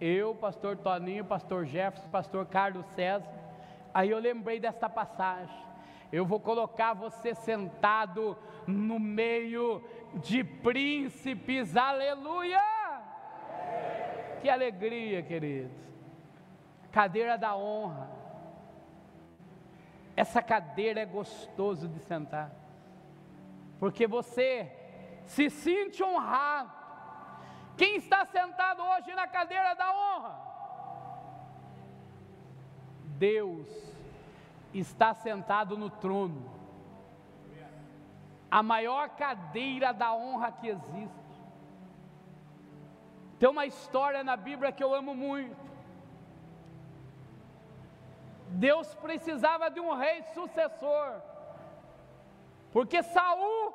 Eu, 0.00 0.34
pastor 0.34 0.76
Toninho, 0.76 1.24
pastor 1.24 1.64
Jefferson, 1.64 2.08
pastor 2.08 2.46
Carlos 2.46 2.84
César. 2.88 3.28
Aí 3.94 4.10
eu 4.10 4.18
lembrei 4.18 4.60
desta 4.60 4.88
passagem. 4.88 5.56
Eu 6.16 6.24
vou 6.24 6.40
colocar 6.40 6.94
você 6.94 7.34
sentado 7.34 8.38
no 8.66 8.98
meio 8.98 9.84
de 10.14 10.42
príncipes, 10.42 11.76
aleluia! 11.76 12.58
Que 14.40 14.48
alegria, 14.48 15.22
queridos. 15.22 15.76
Cadeira 16.90 17.36
da 17.36 17.54
honra. 17.54 18.08
Essa 20.16 20.40
cadeira 20.40 21.00
é 21.00 21.04
gostoso 21.04 21.86
de 21.86 21.98
sentar, 21.98 22.50
porque 23.78 24.06
você 24.06 24.72
se 25.26 25.50
sente 25.50 26.02
honrado. 26.02 26.72
Quem 27.76 27.96
está 27.96 28.24
sentado 28.24 28.82
hoje 28.82 29.14
na 29.14 29.26
cadeira 29.26 29.74
da 29.74 29.92
honra? 29.92 30.34
Deus 33.18 33.95
está 34.78 35.14
sentado 35.14 35.76
no 35.76 35.90
trono 35.90 36.56
a 38.50 38.62
maior 38.62 39.10
cadeira 39.10 39.92
da 39.92 40.14
honra 40.14 40.52
que 40.52 40.68
existe. 40.68 41.26
Tem 43.38 43.48
uma 43.48 43.66
história 43.66 44.22
na 44.24 44.36
Bíblia 44.36 44.72
que 44.72 44.82
eu 44.82 44.94
amo 44.94 45.14
muito. 45.14 45.66
Deus 48.48 48.94
precisava 48.94 49.68
de 49.68 49.80
um 49.80 49.94
rei 49.94 50.22
sucessor. 50.34 51.20
Porque 52.72 53.02
Saul 53.02 53.74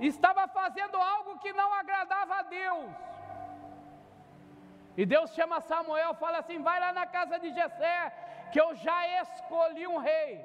estava 0.00 0.46
fazendo 0.48 0.96
algo 0.96 1.38
que 1.38 1.52
não 1.52 1.72
agradava 1.72 2.34
a 2.36 2.42
Deus. 2.42 2.90
E 4.96 5.06
Deus 5.06 5.32
chama 5.34 5.60
Samuel 5.60 6.14
fala 6.14 6.38
assim: 6.38 6.60
vai 6.62 6.78
lá 6.78 6.92
na 6.92 7.06
casa 7.06 7.38
de 7.38 7.52
Jessé, 7.52 8.12
que 8.54 8.60
eu 8.60 8.72
já 8.76 8.98
escolhi 9.20 9.84
um 9.84 9.98
rei. 9.98 10.40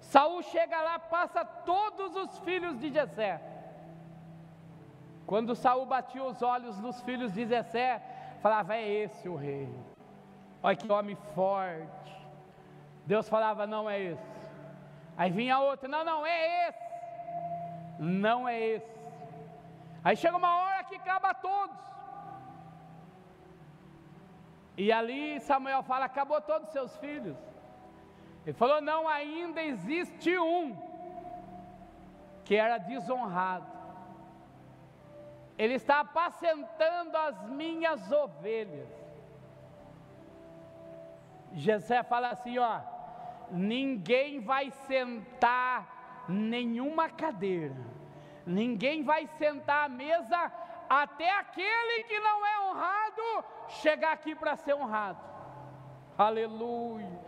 Saul 0.00 0.42
chega 0.42 0.78
lá, 0.82 0.98
passa 0.98 1.42
todos 1.42 2.14
os 2.14 2.38
filhos 2.40 2.78
de 2.78 2.92
Jessé. 2.92 3.40
Quando 5.26 5.54
Saul 5.54 5.86
batia 5.86 6.22
os 6.22 6.42
olhos 6.42 6.78
nos 6.78 7.00
filhos 7.00 7.32
de 7.32 7.46
Jessé, 7.46 8.02
falava: 8.42 8.76
é 8.76 8.86
esse 8.86 9.30
o 9.30 9.34
rei. 9.34 9.66
Olha 10.62 10.76
que 10.76 10.92
homem 10.92 11.16
forte. 11.34 12.12
Deus 13.06 13.30
falava: 13.30 13.66
não 13.66 13.88
é 13.88 13.98
esse. 13.98 14.30
Aí 15.16 15.30
vinha 15.30 15.58
outro: 15.58 15.88
não, 15.88 16.04
não, 16.04 16.26
é 16.26 16.68
esse. 16.68 16.86
Não 17.98 18.46
é 18.46 18.60
esse. 18.60 18.94
Aí 20.04 20.16
chega 20.16 20.36
uma 20.36 20.54
hora 20.54 20.84
que 20.84 20.96
acaba 20.96 21.32
todos. 21.32 21.91
E 24.76 24.90
ali 24.90 25.40
Samuel 25.40 25.82
fala: 25.82 26.06
acabou 26.06 26.40
todos 26.40 26.68
os 26.68 26.72
seus 26.72 26.96
filhos. 26.98 27.36
Ele 28.44 28.52
falou: 28.54 28.80
não, 28.80 29.08
ainda 29.08 29.62
existe 29.62 30.36
um 30.38 30.76
que 32.44 32.56
era 32.56 32.78
desonrado. 32.78 33.70
Ele 35.58 35.74
está 35.74 36.00
apacentando 36.00 37.16
as 37.16 37.42
minhas 37.44 38.10
ovelhas. 38.10 38.88
Jessé 41.52 42.02
fala 42.02 42.30
assim: 42.30 42.58
ó, 42.58 42.80
ninguém 43.50 44.40
vai 44.40 44.70
sentar 44.70 46.24
nenhuma 46.28 47.10
cadeira, 47.10 47.76
ninguém 48.46 49.02
vai 49.02 49.26
sentar 49.26 49.84
à 49.84 49.88
mesa 49.88 50.50
até 51.00 51.30
aquele 51.30 52.04
que 52.04 52.20
não 52.20 52.46
é 52.46 52.60
honrado 52.60 53.44
chegar 53.80 54.12
aqui 54.12 54.34
para 54.34 54.56
ser 54.56 54.74
honrado. 54.74 55.18
Aleluia. 56.18 57.18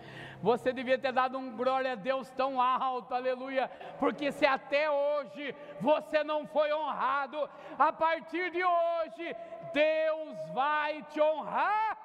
Você 0.42 0.70
devia 0.70 0.98
ter 0.98 1.12
dado 1.12 1.38
um 1.38 1.56
glória 1.56 1.92
a 1.92 1.94
Deus 1.94 2.28
tão 2.32 2.60
alto, 2.60 3.14
aleluia, 3.14 3.70
porque 3.98 4.30
se 4.30 4.44
até 4.44 4.90
hoje 4.90 5.56
você 5.80 6.22
não 6.22 6.46
foi 6.46 6.70
honrado, 6.74 7.48
a 7.78 7.90
partir 7.90 8.50
de 8.50 8.62
hoje 8.62 9.34
Deus 9.72 10.36
vai 10.52 11.02
te 11.04 11.18
honrar. 11.18 11.96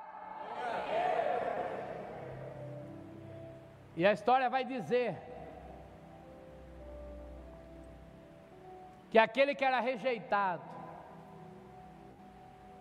E 3.98 4.06
a 4.06 4.14
história 4.14 4.50
vai 4.50 4.64
dizer 4.64 5.18
que 9.12 9.18
aquele 9.18 9.54
que 9.54 9.66
era 9.66 9.82
rejeitado, 9.82 10.79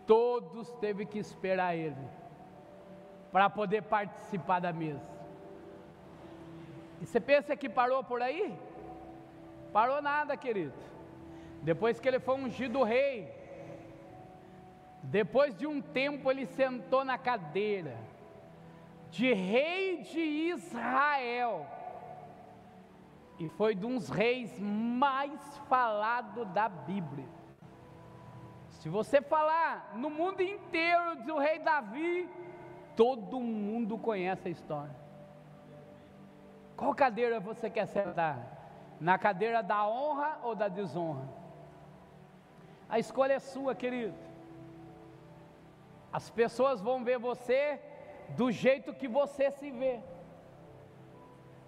todos 0.08 0.72
teve 0.76 1.04
que 1.04 1.18
esperar 1.18 1.76
ele 1.76 2.08
para 3.30 3.48
poder 3.50 3.82
participar 3.82 4.58
da 4.58 4.72
mesa. 4.72 5.06
E 7.00 7.06
você 7.06 7.20
pensa 7.20 7.54
que 7.54 7.68
parou 7.68 8.02
por 8.02 8.22
aí? 8.22 8.58
Parou 9.72 10.00
nada, 10.00 10.36
querido. 10.36 10.72
Depois 11.62 12.00
que 12.00 12.08
ele 12.08 12.18
foi 12.18 12.36
ungido 12.36 12.82
rei, 12.82 13.30
depois 15.02 15.54
de 15.54 15.66
um 15.66 15.80
tempo 15.80 16.30
ele 16.30 16.46
sentou 16.46 17.04
na 17.04 17.18
cadeira 17.18 17.96
de 19.10 19.32
rei 19.32 19.98
de 20.02 20.20
Israel. 20.20 21.66
E 23.38 23.48
foi 23.50 23.74
de 23.74 23.84
uns 23.84 24.08
reis 24.08 24.58
mais 24.58 25.38
falados 25.68 26.48
da 26.48 26.68
Bíblia. 26.68 27.37
Se 28.78 28.88
você 28.88 29.20
falar 29.20 29.92
no 29.94 30.08
mundo 30.08 30.40
inteiro 30.40 31.16
do 31.26 31.36
rei 31.38 31.58
Davi, 31.58 32.28
todo 32.94 33.40
mundo 33.40 33.98
conhece 33.98 34.48
a 34.48 34.50
história. 34.50 34.96
Qual 36.76 36.94
cadeira 36.94 37.40
você 37.40 37.68
quer 37.68 37.86
sentar? 37.86 38.36
Na 39.00 39.18
cadeira 39.18 39.62
da 39.62 39.86
honra 39.86 40.38
ou 40.44 40.54
da 40.54 40.68
desonra? 40.68 41.26
A 42.88 42.98
escolha 42.98 43.34
é 43.34 43.40
sua, 43.40 43.74
querido. 43.74 44.14
As 46.12 46.30
pessoas 46.30 46.80
vão 46.80 47.04
ver 47.08 47.18
você 47.18 47.80
do 48.40 48.50
jeito 48.50 48.94
que 48.94 49.08
você 49.08 49.50
se 49.50 49.70
vê. 49.72 50.00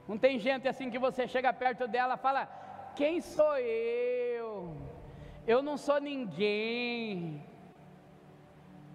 Não 0.09 0.17
tem 0.17 0.39
gente 0.39 0.67
assim 0.67 0.89
que 0.91 0.99
você 1.07 1.27
chega 1.35 1.53
perto 1.53 1.87
dela 1.95 2.15
e 2.15 2.25
fala: 2.27 2.43
Quem 2.95 3.21
sou 3.21 3.55
eu? 3.59 4.40
Eu 5.53 5.61
não 5.69 5.77
sou 5.87 5.99
ninguém. 6.01 7.45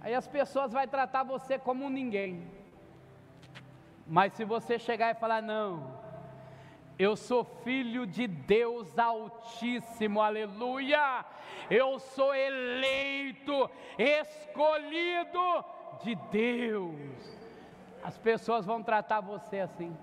Aí 0.01 0.13
as 0.21 0.27
pessoas 0.37 0.71
vão 0.73 0.87
tratar 0.87 1.23
você 1.23 1.53
como 1.67 1.85
um 1.85 1.89
ninguém. 1.89 2.31
Mas 4.07 4.33
se 4.33 4.43
você 4.53 4.77
chegar 4.87 5.09
e 5.11 5.21
falar: 5.23 5.41
Não, 5.41 5.69
eu 6.97 7.13
sou 7.15 7.43
filho 7.63 8.03
de 8.05 8.25
Deus 8.27 8.97
Altíssimo, 8.97 10.21
aleluia. 10.21 11.25
Eu 11.69 11.99
sou 11.99 12.31
eleito, 12.33 13.57
escolhido 13.97 15.47
de 16.03 16.15
Deus 16.31 17.45
as 18.05 18.19
pessoas 18.19 18.67
vão 18.67 18.83
tratar 18.83 19.19
você 19.19 19.59
assim, 19.59 19.97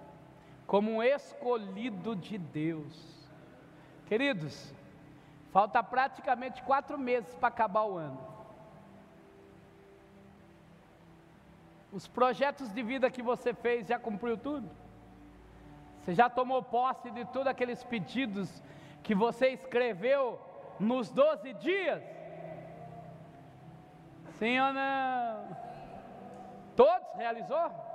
como 0.67 0.91
um 0.91 1.01
escolhido 1.01 2.17
de 2.17 2.37
Deus. 2.37 3.31
Queridos, 4.07 4.75
falta 5.53 5.83
praticamente 5.83 6.63
quatro 6.63 6.99
meses 6.99 7.35
para 7.35 7.49
acabar 7.49 7.85
o 7.85 7.99
ano. 7.99 8.19
Os 11.93 12.09
projetos 12.09 12.73
de 12.73 12.83
vida 12.83 13.11
que 13.11 13.23
você 13.23 13.53
fez 13.53 13.87
já 13.87 13.99
cumpriu 13.99 14.37
tudo? 14.39 14.69
Você 16.01 16.15
já 16.15 16.31
tomou 16.31 16.63
posse 16.63 17.11
de 17.11 17.25
todos 17.27 17.47
aqueles 17.47 17.85
pedidos 17.85 18.63
que 19.03 19.15
você 19.15 19.49
escreveu 19.49 20.41
nos 20.81 21.11
12 21.11 21.53
dias? 21.55 22.03
Sim 24.39 24.59
ou 24.59 24.73
não? 24.73 25.57
Todos 26.75 27.15
realizou? 27.15 27.92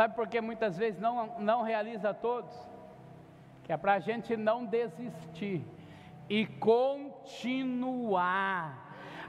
Sabe 0.00 0.14
por 0.14 0.26
que 0.28 0.40
muitas 0.40 0.78
vezes 0.78 0.98
não, 0.98 1.38
não 1.38 1.60
realiza 1.60 2.14
todos? 2.14 2.56
Que 3.62 3.70
é 3.70 3.76
para 3.76 3.92
a 3.92 3.98
gente 3.98 4.34
não 4.34 4.64
desistir 4.64 5.62
e 6.26 6.46
continuar 6.46 7.76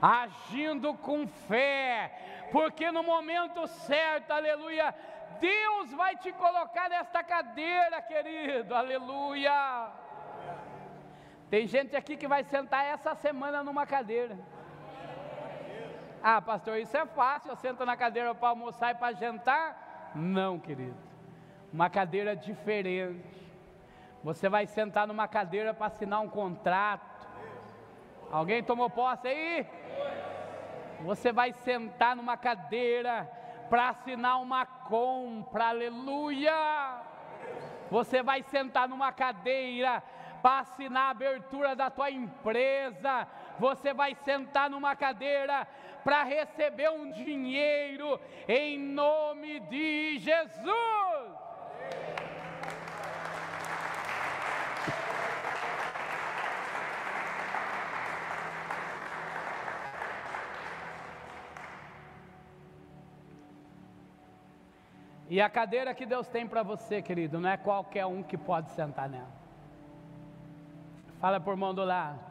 agindo 0.01 0.93
com 0.93 1.27
fé, 1.27 2.17
porque 2.53 2.89
no 2.89 3.03
momento 3.03 3.67
certo, 3.67 4.31
aleluia, 4.31 4.95
Deus 5.41 5.91
vai 5.91 6.15
te 6.15 6.31
colocar 6.31 6.87
nesta 6.87 7.21
cadeira, 7.21 8.01
querido, 8.03 8.73
aleluia. 8.73 9.89
Tem 11.49 11.67
gente 11.67 11.97
aqui 11.97 12.15
que 12.15 12.29
vai 12.29 12.45
sentar 12.45 12.85
essa 12.85 13.13
semana 13.13 13.61
numa 13.61 13.85
cadeira. 13.85 14.39
Ah, 16.23 16.41
pastor, 16.41 16.77
isso 16.77 16.95
é 16.95 17.05
fácil. 17.05 17.51
Eu 17.51 17.57
sento 17.57 17.85
na 17.85 17.97
cadeira 17.97 18.33
para 18.33 18.47
almoçar 18.47 18.91
e 18.91 18.95
para 18.95 19.11
jantar. 19.11 19.90
Não, 20.13 20.59
querido. 20.59 20.97
Uma 21.71 21.89
cadeira 21.89 22.35
diferente. 22.35 23.41
Você 24.23 24.49
vai 24.49 24.67
sentar 24.67 25.07
numa 25.07 25.27
cadeira 25.27 25.73
para 25.73 25.87
assinar 25.87 26.21
um 26.21 26.29
contrato. 26.29 27.27
Alguém 28.31 28.63
tomou 28.63 28.89
posse 28.89 29.27
aí? 29.27 29.65
Você 31.01 31.31
vai 31.31 31.51
sentar 31.51 32.15
numa 32.15 32.37
cadeira 32.37 33.29
para 33.69 33.89
assinar 33.89 34.41
uma 34.41 34.65
compra, 34.65 35.69
aleluia. 35.69 37.01
Você 37.89 38.21
vai 38.21 38.43
sentar 38.43 38.87
numa 38.87 39.11
cadeira 39.11 40.03
para 40.41 40.59
assinar 40.59 41.07
a 41.07 41.09
abertura 41.11 41.75
da 41.75 41.89
tua 41.89 42.11
empresa. 42.11 43.27
Você 43.59 43.93
vai 43.93 44.15
sentar 44.15 44.69
numa 44.69 44.95
cadeira 44.95 45.67
para 46.03 46.23
receber 46.23 46.89
um 46.89 47.11
dinheiro 47.11 48.19
em 48.47 48.79
nome 48.79 49.59
de 49.61 50.17
Jesus. 50.19 51.41
E 65.29 65.39
a 65.39 65.49
cadeira 65.49 65.93
que 65.93 66.05
Deus 66.05 66.27
tem 66.27 66.45
para 66.45 66.61
você, 66.61 67.01
querido, 67.01 67.39
não 67.39 67.49
é 67.49 67.55
qualquer 67.55 68.05
um 68.05 68.21
que 68.21 68.37
pode 68.37 68.69
sentar 68.71 69.07
nela. 69.07 69.31
Fala 71.21 71.39
por 71.39 71.55
mão 71.55 71.73
do 71.73 71.85
lado. 71.85 72.30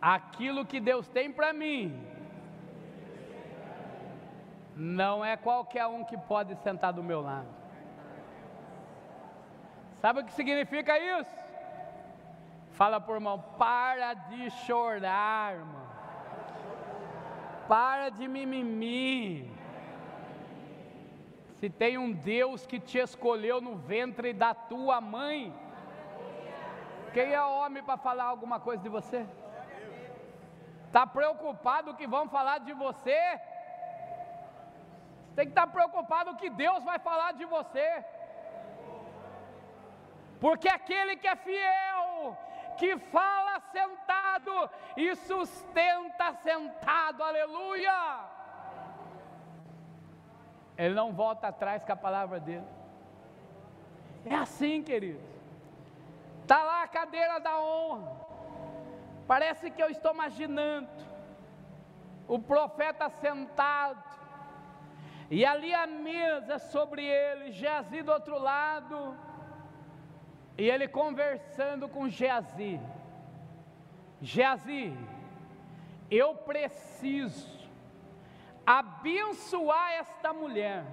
Aquilo 0.00 0.64
que 0.64 0.80
Deus 0.80 1.08
tem 1.08 1.30
para 1.30 1.52
mim 1.52 2.10
Não 4.74 5.22
é 5.22 5.36
qualquer 5.36 5.86
um 5.86 6.02
que 6.04 6.16
pode 6.16 6.54
sentar 6.56 6.92
do 6.92 7.02
meu 7.02 7.20
lado. 7.20 7.48
Sabe 10.00 10.20
o 10.20 10.24
que 10.24 10.32
significa 10.32 10.98
isso? 10.98 11.36
Fala 12.70 12.98
por 12.98 13.16
irmão, 13.16 13.44
para 13.58 14.14
de 14.14 14.50
chorar, 14.50 15.52
irmão. 15.52 15.86
Para 17.68 18.08
de 18.08 18.26
mimimi. 18.26 19.50
Se 21.58 21.68
tem 21.68 21.98
um 21.98 22.10
Deus 22.10 22.64
que 22.64 22.80
te 22.80 22.96
escolheu 22.96 23.60
no 23.60 23.76
ventre 23.76 24.32
da 24.32 24.54
tua 24.54 24.98
mãe, 24.98 25.52
quem 27.12 27.34
é 27.34 27.42
homem 27.42 27.82
para 27.82 27.98
falar 27.98 28.24
alguma 28.24 28.58
coisa 28.58 28.82
de 28.82 28.88
você? 28.88 29.26
Está 30.90 31.06
preocupado 31.06 31.94
que 31.94 32.06
vão 32.14 32.28
falar 32.28 32.58
de 32.58 32.72
você? 32.72 33.20
Tem 35.36 35.46
que 35.46 35.52
estar 35.52 35.68
tá 35.68 35.72
preocupado 35.72 36.34
que 36.34 36.50
Deus 36.50 36.82
vai 36.82 36.98
falar 36.98 37.32
de 37.32 37.44
você. 37.44 38.04
Porque 40.40 40.68
aquele 40.68 41.14
que 41.14 41.28
é 41.28 41.36
fiel, 41.36 42.36
que 42.76 42.98
fala 43.16 43.60
sentado 43.70 44.68
e 44.96 45.14
sustenta 45.14 46.32
sentado, 46.42 47.22
aleluia. 47.22 47.98
Ele 50.76 50.94
não 50.96 51.12
volta 51.12 51.46
atrás 51.48 51.84
com 51.84 51.92
a 51.92 51.96
palavra 52.08 52.40
dele. 52.40 52.66
É 54.24 54.34
assim, 54.34 54.82
queridos. 54.82 55.22
Está 56.42 56.64
lá 56.64 56.82
a 56.82 56.88
cadeira 56.88 57.38
da 57.38 57.60
honra. 57.60 58.29
Parece 59.30 59.70
que 59.70 59.80
eu 59.80 59.88
estou 59.88 60.12
imaginando 60.12 60.88
o 62.26 62.36
profeta 62.36 63.08
sentado, 63.08 64.02
e 65.30 65.46
ali 65.46 65.72
a 65.72 65.86
mesa 65.86 66.58
sobre 66.58 67.04
ele, 67.04 67.52
Geazi 67.52 68.02
do 68.02 68.10
outro 68.10 68.36
lado, 68.36 69.16
e 70.58 70.68
ele 70.68 70.88
conversando 70.88 71.88
com 71.88 72.08
Geazi. 72.08 72.80
Geazi, 74.20 74.92
eu 76.10 76.34
preciso 76.34 77.70
abençoar 78.66 79.92
esta 79.92 80.32
mulher, 80.32 80.84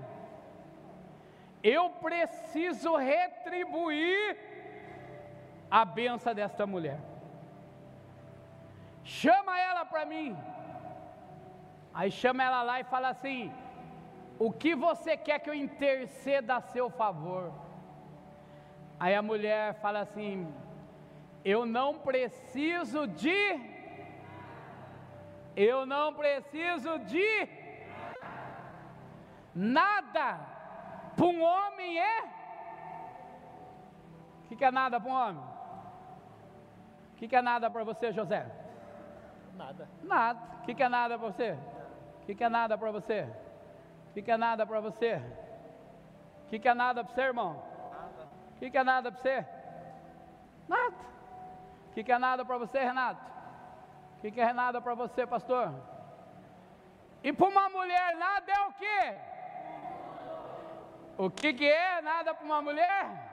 eu 1.63 1.89
preciso 1.89 2.95
retribuir 2.97 4.37
a 5.71 5.83
benção 5.83 6.35
desta 6.35 6.67
mulher. 6.67 7.16
Chama 9.07 9.57
ela 9.57 9.85
para 9.85 10.05
mim. 10.05 10.37
Aí 11.93 12.11
chama 12.11 12.43
ela 12.43 12.61
lá 12.61 12.75
e 12.81 12.83
fala 12.83 13.07
assim: 13.09 13.53
O 14.37 14.51
que 14.51 14.75
você 14.75 15.15
quer 15.15 15.39
que 15.39 15.49
eu 15.49 15.53
interceda 15.53 16.57
a 16.57 16.61
seu 16.73 16.89
favor? 16.89 17.53
Aí 18.99 19.15
a 19.15 19.21
mulher 19.21 19.75
fala 19.75 20.01
assim: 20.01 20.53
Eu 21.53 21.65
não 21.65 21.97
preciso 22.09 23.07
de. 23.07 23.41
Eu 25.55 25.85
não 25.85 26.13
preciso 26.13 26.99
de 26.99 27.29
nada. 29.55 30.27
Para 31.15 31.25
um 31.25 31.41
homem 31.41 31.97
é. 31.97 32.21
O 34.43 34.47
que, 34.49 34.55
que 34.57 34.65
é 34.65 34.71
nada 34.71 34.99
para 34.99 35.09
um 35.09 35.15
homem? 35.15 35.43
O 37.13 37.15
que, 37.17 37.27
que 37.27 37.35
é 37.35 37.41
nada 37.41 37.71
para 37.71 37.83
você, 37.85 38.11
José? 38.11 38.66
Nada. 39.57 39.89
Nada. 40.03 40.39
O 40.59 40.65
que, 40.65 40.75
que 40.75 40.83
é 40.83 40.89
nada 40.89 41.17
para 41.17 41.29
você? 41.29 41.57
O 42.21 42.25
que, 42.25 42.35
que 42.35 42.43
é 42.43 42.49
nada 42.49 42.77
para 42.77 42.91
você? 42.91 43.27
O 44.09 44.13
que, 44.13 44.21
que 44.21 44.31
é 44.31 44.37
nada 44.37 44.65
para 44.65 44.79
você? 44.79 45.21
O 46.45 46.49
que, 46.49 46.59
que 46.59 46.67
é 46.67 46.73
nada 46.73 47.03
para 47.03 47.13
você, 47.13 47.21
irmão? 47.21 47.63
Nada. 47.91 48.27
O 48.55 48.59
que, 48.59 48.69
que 48.71 48.77
é 48.77 48.83
nada 48.83 49.11
para 49.11 49.21
você? 49.21 49.45
Nada. 50.67 50.95
O 51.89 51.93
que, 51.93 52.03
que 52.03 52.11
é 52.11 52.17
nada 52.17 52.45
para 52.45 52.57
você, 52.57 52.79
Renato? 52.79 53.21
O 54.17 54.21
que, 54.21 54.31
que 54.31 54.41
é 54.41 54.53
nada 54.53 54.79
para 54.79 54.93
você, 54.93 55.25
pastor? 55.25 55.73
E 57.23 57.33
para 57.33 57.47
uma 57.47 57.69
mulher, 57.69 58.15
nada 58.15 58.51
é 58.51 58.67
o 58.67 58.73
quê? 58.73 59.15
O 61.17 61.29
que, 61.31 61.53
que 61.53 61.67
é 61.67 62.01
nada 62.01 62.33
para 62.33 62.45
uma 62.45 62.61
mulher? 62.61 63.27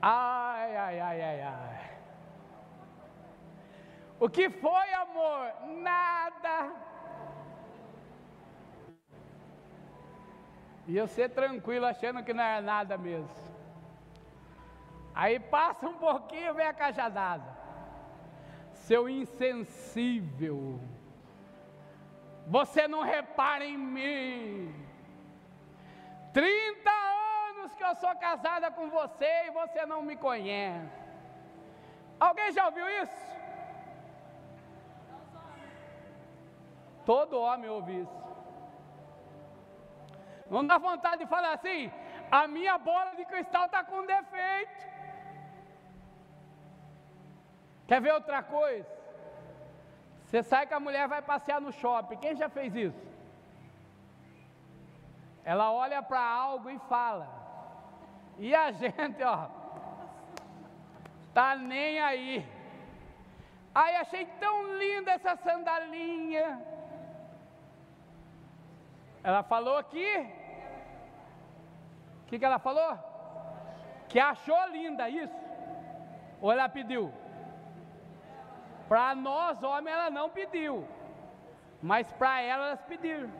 Ai, 0.00 0.76
ai, 0.76 1.00
ai, 1.00 1.22
ai, 1.22 1.40
ai. 1.42 1.75
O 4.18 4.28
que 4.28 4.48
foi, 4.48 4.92
amor? 4.94 5.52
Nada. 5.82 6.72
E 10.86 10.96
eu 10.96 11.06
ser 11.06 11.30
tranquilo, 11.30 11.84
achando 11.84 12.22
que 12.22 12.32
não 12.32 12.42
era 12.42 12.62
nada 12.62 12.96
mesmo. 12.96 13.28
Aí 15.14 15.38
passa 15.38 15.88
um 15.88 15.94
pouquinho, 15.94 16.54
vem 16.54 16.66
a 16.66 16.72
cajadada. 16.72 17.56
Seu 18.72 19.08
insensível. 19.08 20.80
Você 22.46 22.86
não 22.86 23.02
repara 23.02 23.64
em 23.64 23.76
mim. 23.76 24.86
30 26.32 26.90
anos 27.50 27.74
que 27.74 27.82
eu 27.82 27.94
sou 27.96 28.14
casada 28.16 28.70
com 28.70 28.88
você 28.88 29.46
e 29.46 29.50
você 29.50 29.84
não 29.84 30.02
me 30.02 30.16
conhece. 30.16 31.04
Alguém 32.20 32.52
já 32.52 32.66
ouviu 32.66 32.88
isso? 33.02 33.35
Todo 37.10 37.40
homem 37.40 37.70
ouve 37.70 38.00
isso. 38.02 38.26
Não 40.50 40.66
dá 40.66 40.76
vontade 40.78 41.18
de 41.22 41.30
falar 41.34 41.52
assim: 41.54 41.90
a 42.30 42.46
minha 42.48 42.76
bola 42.78 43.14
de 43.14 43.24
cristal 43.24 43.66
está 43.66 43.82
com 43.84 44.04
defeito. 44.04 44.84
Quer 47.86 48.00
ver 48.00 48.12
outra 48.12 48.42
coisa? 48.42 48.88
Você 50.24 50.42
sai 50.42 50.66
com 50.66 50.74
a 50.74 50.80
mulher 50.80 51.06
vai 51.06 51.22
passear 51.22 51.60
no 51.60 51.72
shopping. 51.72 52.16
Quem 52.16 52.34
já 52.34 52.48
fez 52.48 52.74
isso? 52.74 53.06
Ela 55.44 55.70
olha 55.70 56.02
para 56.02 56.20
algo 56.20 56.68
e 56.68 56.78
fala. 56.94 57.28
E 58.36 58.52
a 58.52 58.72
gente, 58.80 59.22
ó, 59.22 59.48
tá 61.32 61.54
nem 61.54 62.00
aí. 62.00 62.44
Ai, 63.72 63.94
achei 63.96 64.26
tão 64.40 64.76
linda 64.76 65.12
essa 65.12 65.36
sandalinha. 65.36 66.75
Ela 69.28 69.42
falou 69.42 69.82
que. 69.92 70.10
O 72.20 72.26
que, 72.28 72.38
que 72.38 72.44
ela 72.44 72.60
falou? 72.60 72.92
Que 74.08 74.20
achou 74.20 74.68
linda 74.68 75.08
isso. 75.10 75.40
Ou 76.40 76.52
ela 76.52 76.68
pediu? 76.68 77.12
Para 78.88 79.16
nós, 79.16 79.60
homens, 79.64 79.94
ela 79.96 80.10
não 80.10 80.30
pediu. 80.30 80.86
Mas 81.82 82.12
para 82.12 82.40
ela, 82.40 82.66
elas 82.66 82.82
pediram. 82.82 83.30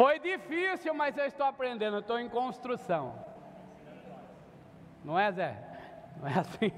Foi 0.00 0.18
difícil, 0.18 0.94
mas 0.94 1.14
eu 1.18 1.26
estou 1.26 1.44
aprendendo, 1.46 1.98
estou 1.98 2.18
em 2.18 2.26
construção. 2.26 3.22
Não 5.04 5.18
é, 5.18 5.30
Zé? 5.30 5.62
Não 6.16 6.26
é 6.26 6.38
assim? 6.38 6.72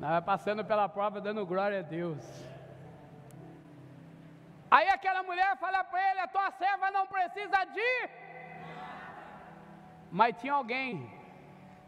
Nós 0.00 0.10
vai 0.10 0.22
passando 0.22 0.64
pela 0.64 0.88
prova, 0.88 1.20
dando 1.20 1.46
glória 1.46 1.78
a 1.78 1.82
Deus. 1.82 2.18
Aí 4.68 4.88
aquela 4.88 5.22
mulher 5.22 5.56
fala 5.58 5.84
para 5.84 6.10
ele: 6.10 6.18
a 6.18 6.26
tua 6.26 6.50
serva 6.50 6.90
não 6.90 7.06
precisa 7.06 7.64
de. 7.66 8.10
Mas 10.10 10.36
tinha 10.40 10.54
alguém 10.54 11.08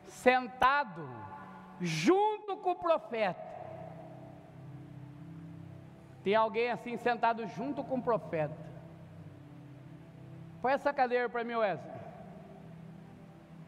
sentado 0.06 1.04
junto 1.80 2.56
com 2.58 2.70
o 2.70 2.76
profeta. 2.76 3.44
Tem 6.22 6.36
alguém 6.36 6.70
assim 6.70 6.96
sentado 6.96 7.44
junto 7.48 7.82
com 7.82 7.96
o 7.96 8.02
profeta. 8.02 8.71
Põe 10.62 10.74
essa 10.74 10.92
cadeira 10.92 11.28
para 11.28 11.42
mim, 11.42 11.56
Wesley. 11.56 11.92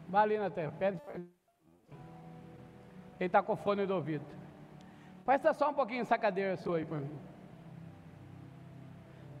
Vai 0.07 0.23
ali 0.23 0.37
na 0.37 0.49
terra, 0.49 0.71
pede. 0.79 1.01
Ele 3.19 3.27
está 3.27 3.43
com 3.43 3.55
fone 3.57 3.85
do 3.85 3.95
ouvido. 3.95 4.25
Presta 5.25 5.53
só 5.53 5.69
um 5.69 5.73
pouquinho 5.73 6.03
essa 6.03 6.17
cadeira 6.17 6.55
sua 6.55 6.77
aí 6.77 6.85
para 6.85 6.99
mim. 6.99 7.19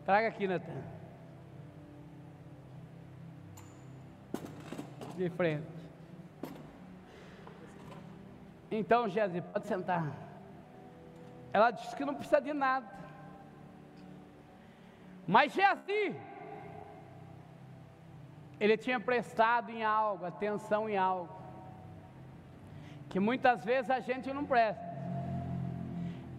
Traga 0.03 0.27
aqui, 0.27 0.47
Natan. 0.47 0.83
De 5.15 5.29
frente. 5.29 5.67
Então, 8.69 9.07
Jéssica, 9.07 9.47
pode 9.53 9.65
sentar. 9.65 10.11
Ela 11.53 11.71
disse 11.71 11.95
que 11.95 12.03
não 12.03 12.15
precisa 12.15 12.41
de 12.41 12.53
nada. 12.53 12.85
Mas 15.25 15.53
Jéssica 15.53 16.34
ele 18.59 18.77
tinha 18.77 18.99
prestado 18.99 19.69
em 19.69 19.83
algo, 19.83 20.25
atenção 20.25 20.89
em 20.89 20.97
algo, 20.97 21.33
que 23.09 23.19
muitas 23.19 23.63
vezes 23.63 23.89
a 23.91 23.99
gente 23.99 24.31
não 24.33 24.45
presta. 24.45 24.83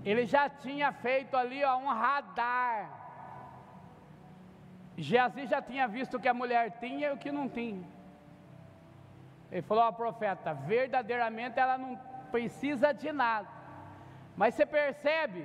Ele 0.05 0.25
já 0.25 0.49
tinha 0.49 0.93
feito 0.93 1.37
ali 1.37 1.65
ó, 1.65 1.77
um 1.77 1.89
radar. 1.89 2.91
Geazi 4.97 5.47
já 5.47 5.61
tinha 5.61 5.87
visto 5.87 6.17
o 6.17 6.21
que 6.21 6.29
a 6.29 6.35
mulher 6.35 6.79
tinha 6.79 7.09
e 7.09 7.13
o 7.13 7.19
que 7.19 7.31
não 7.33 7.49
tinha. 7.49 7.85
Ele 9.51 9.63
falou 9.63 9.85
ao 9.85 9.93
profeta: 9.93 10.55
verdadeiramente 10.55 11.59
ela 11.59 11.77
não 11.77 11.97
precisa 12.31 12.93
de 12.93 13.13
nada. 13.13 13.49
Mas 14.37 14.55
você 14.55 14.65
percebe 14.65 15.45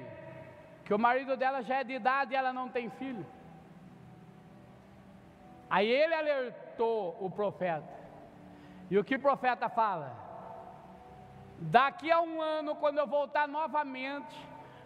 que 0.85 0.93
o 0.93 0.99
marido 0.99 1.35
dela 1.35 1.61
já 1.61 1.77
é 1.77 1.83
de 1.83 1.93
idade 1.93 2.33
e 2.33 2.35
ela 2.35 2.53
não 2.53 2.69
tem 2.69 2.89
filho. 2.89 3.25
Aí 5.69 5.87
ele 5.87 6.13
alertou 6.13 6.60
o 6.79 7.29
profeta. 7.29 8.01
E 8.89 8.97
o 8.97 9.03
que 9.03 9.15
o 9.15 9.19
profeta 9.19 9.69
fala? 9.69 10.15
Daqui 11.57 12.11
a 12.11 12.19
um 12.21 12.41
ano, 12.41 12.75
quando 12.75 12.97
eu 12.97 13.07
voltar 13.07 13.47
novamente, 13.47 14.35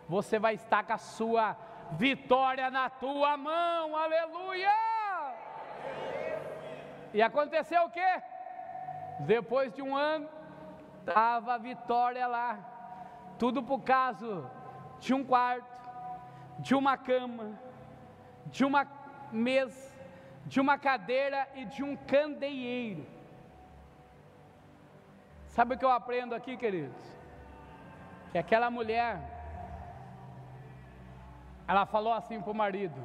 você 0.08 0.38
vai 0.38 0.56
estar 0.56 0.84
com 0.84 0.94
a 0.94 0.98
sua 0.98 1.58
vitória 1.94 2.70
na 2.70 2.90
tua 2.90 3.38
mão, 3.38 3.96
aleluia! 3.96 4.70
E 7.14 7.22
aconteceu 7.22 7.84
o 7.84 7.90
que? 7.90 8.22
Depois 9.22 9.74
de 9.74 9.82
um 9.82 9.96
ano, 9.96 10.28
estava 11.00 11.54
a 11.54 11.58
vitória 11.58 12.28
lá, 12.28 12.60
tudo 13.40 13.64
por 13.64 13.82
causa 13.82 14.52
de 15.00 15.14
um 15.14 15.24
quarto, 15.24 15.82
de 16.60 16.76
uma 16.76 16.98
cama, 16.98 17.58
de 18.48 18.66
uma 18.66 18.86
mesa, 19.32 19.95
de 20.46 20.60
uma 20.60 20.78
cadeira 20.78 21.48
e 21.56 21.66
de 21.66 21.84
um 21.84 21.96
candeeiro. 21.96 23.06
Sabe 25.48 25.76
o 25.76 25.78
que 25.78 25.86
eu 25.86 25.92
aprendo 25.92 26.36
aqui, 26.36 26.56
queridos? 26.58 27.02
Que 28.32 28.38
aquela 28.38 28.70
mulher, 28.70 29.20
ela 31.68 31.86
falou 31.86 32.14
assim 32.14 32.42
para 32.42 32.52
o 32.52 32.56
marido: 32.56 33.02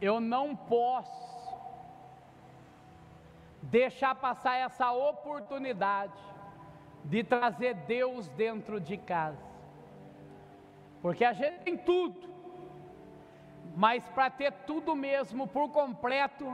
Eu 0.00 0.20
não 0.20 0.56
posso 0.56 1.28
deixar 3.62 4.14
passar 4.14 4.56
essa 4.56 4.90
oportunidade 4.92 6.18
de 7.04 7.22
trazer 7.22 7.74
Deus 7.74 8.28
dentro 8.30 8.80
de 8.80 8.96
casa, 8.96 9.44
porque 11.02 11.24
a 11.24 11.32
gente 11.32 11.60
tem 11.60 11.76
tudo, 11.76 12.28
mas 13.76 14.08
para 14.08 14.30
ter 14.30 14.52
tudo 14.66 14.94
mesmo 14.94 15.46
por 15.46 15.68
completo, 15.70 16.46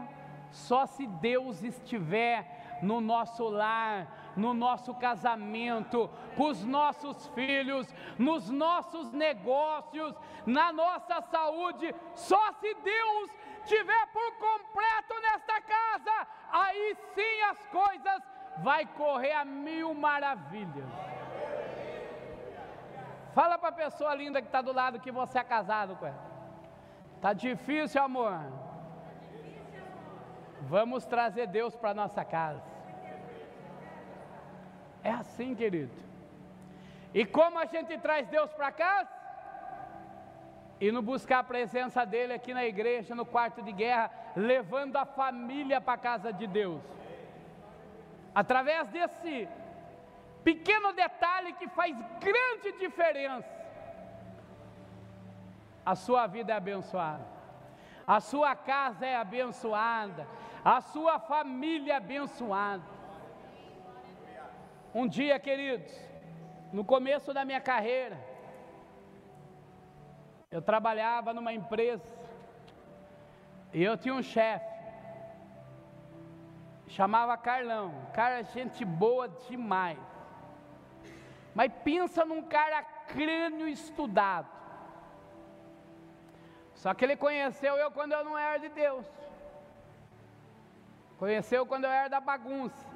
só 0.51 0.87
se 0.87 1.07
Deus 1.07 1.63
estiver 1.63 2.79
no 2.83 3.01
nosso 3.01 3.49
lar, 3.49 4.33
no 4.37 4.53
nosso 4.53 4.95
casamento, 4.95 6.11
com 6.37 6.45
os 6.45 6.65
nossos 6.65 7.27
filhos, 7.29 7.93
nos 8.19 8.51
nossos 8.51 9.13
negócios, 9.13 10.15
na 10.47 10.73
nossa 10.73 11.21
saúde, 11.23 11.95
só 12.15 12.53
se 12.53 12.75
Deus 12.75 13.31
tiver 13.65 14.07
por 14.09 14.33
completo 14.39 15.15
nesta 15.23 15.61
casa, 15.61 16.29
aí 16.53 16.97
sim 17.15 17.41
as 17.51 17.67
coisas 17.67 18.23
vai 18.59 18.87
correr 18.87 19.33
a 19.33 19.45
mil 19.45 19.95
maravilhas. 19.95 20.89
Fala 23.35 23.59
para 23.59 23.71
a 23.71 23.73
pessoa 23.73 24.15
linda 24.15 24.41
que 24.41 24.47
está 24.47 24.63
do 24.63 24.73
lado 24.73 25.01
que 25.01 25.11
você 25.11 25.39
é 25.39 25.45
casado 25.45 25.97
com 25.97 26.07
ela. 26.07 26.34
Tá 27.25 27.33
difícil, 27.33 28.03
amor. 28.03 28.39
Vamos 30.61 31.07
trazer 31.07 31.47
Deus 31.47 31.75
para 31.75 31.95
nossa 31.95 32.23
casa. 32.23 32.63
É 35.03 35.11
assim, 35.11 35.55
querido. 35.55 35.95
E 37.15 37.25
como 37.25 37.59
a 37.59 37.65
gente 37.65 37.97
traz 37.97 38.29
Deus 38.29 38.53
para 38.53 38.71
casa? 38.71 39.09
Indo 40.79 41.01
buscar 41.01 41.39
a 41.39 41.45
presença 41.45 42.05
dele 42.05 42.35
aqui 42.35 42.53
na 42.53 42.67
igreja, 42.67 43.15
no 43.15 43.25
quarto 43.25 43.63
de 43.63 43.73
guerra, 43.73 44.11
levando 44.37 44.97
a 44.97 45.07
família 45.07 45.81
para 45.81 45.95
a 45.95 46.05
casa 46.11 46.31
de 46.31 46.47
Deus. 46.47 46.83
Através 48.35 48.87
desse 48.89 49.49
pequeno 50.43 50.93
detalhe 50.93 51.55
que 51.55 51.69
faz 51.69 51.97
grande 52.21 52.73
diferença 52.79 53.64
a 55.85 55.95
sua 55.95 56.27
vida 56.27 56.53
é 56.53 56.57
abençoada, 56.57 57.27
a 58.07 58.21
sua 58.21 58.55
casa 58.57 59.07
é 59.07 59.17
abençoada, 59.17 60.27
a 60.65 60.81
sua 60.81 61.19
família 61.19 61.95
é 61.95 61.97
abençoada. 61.97 62.83
Um 64.95 65.09
dia, 65.09 65.39
queridos, 65.39 65.93
no 66.73 66.85
começo 66.85 67.35
da 67.35 67.45
minha 67.45 67.61
carreira, 67.61 68.19
eu 70.51 70.63
trabalhava 70.63 71.35
numa 71.35 71.53
empresa 71.53 72.15
e 73.73 73.83
eu 73.83 73.97
tinha 73.97 74.15
um 74.15 74.23
chefe, 74.23 74.73
chamava 76.87 77.37
Carlão, 77.37 77.93
cara, 78.13 78.43
gente 78.45 78.85
boa 78.85 79.29
demais. 79.29 79.99
Mas 81.55 81.73
pensa 81.83 82.25
num 82.25 82.43
cara 82.43 82.83
crânio 82.83 83.69
estudado. 83.69 84.54
Só 86.85 86.93
que 86.93 87.03
ele 87.03 87.17
conheceu 87.17 87.75
eu 87.79 87.91
quando 87.91 88.13
eu 88.13 88.23
não 88.23 88.37
era 88.37 88.59
de 88.59 88.69
Deus. 88.69 89.07
Conheceu 91.19 91.65
quando 91.65 91.85
eu 91.85 91.91
era 91.91 92.09
da 92.09 92.21
bagunça. 92.21 92.87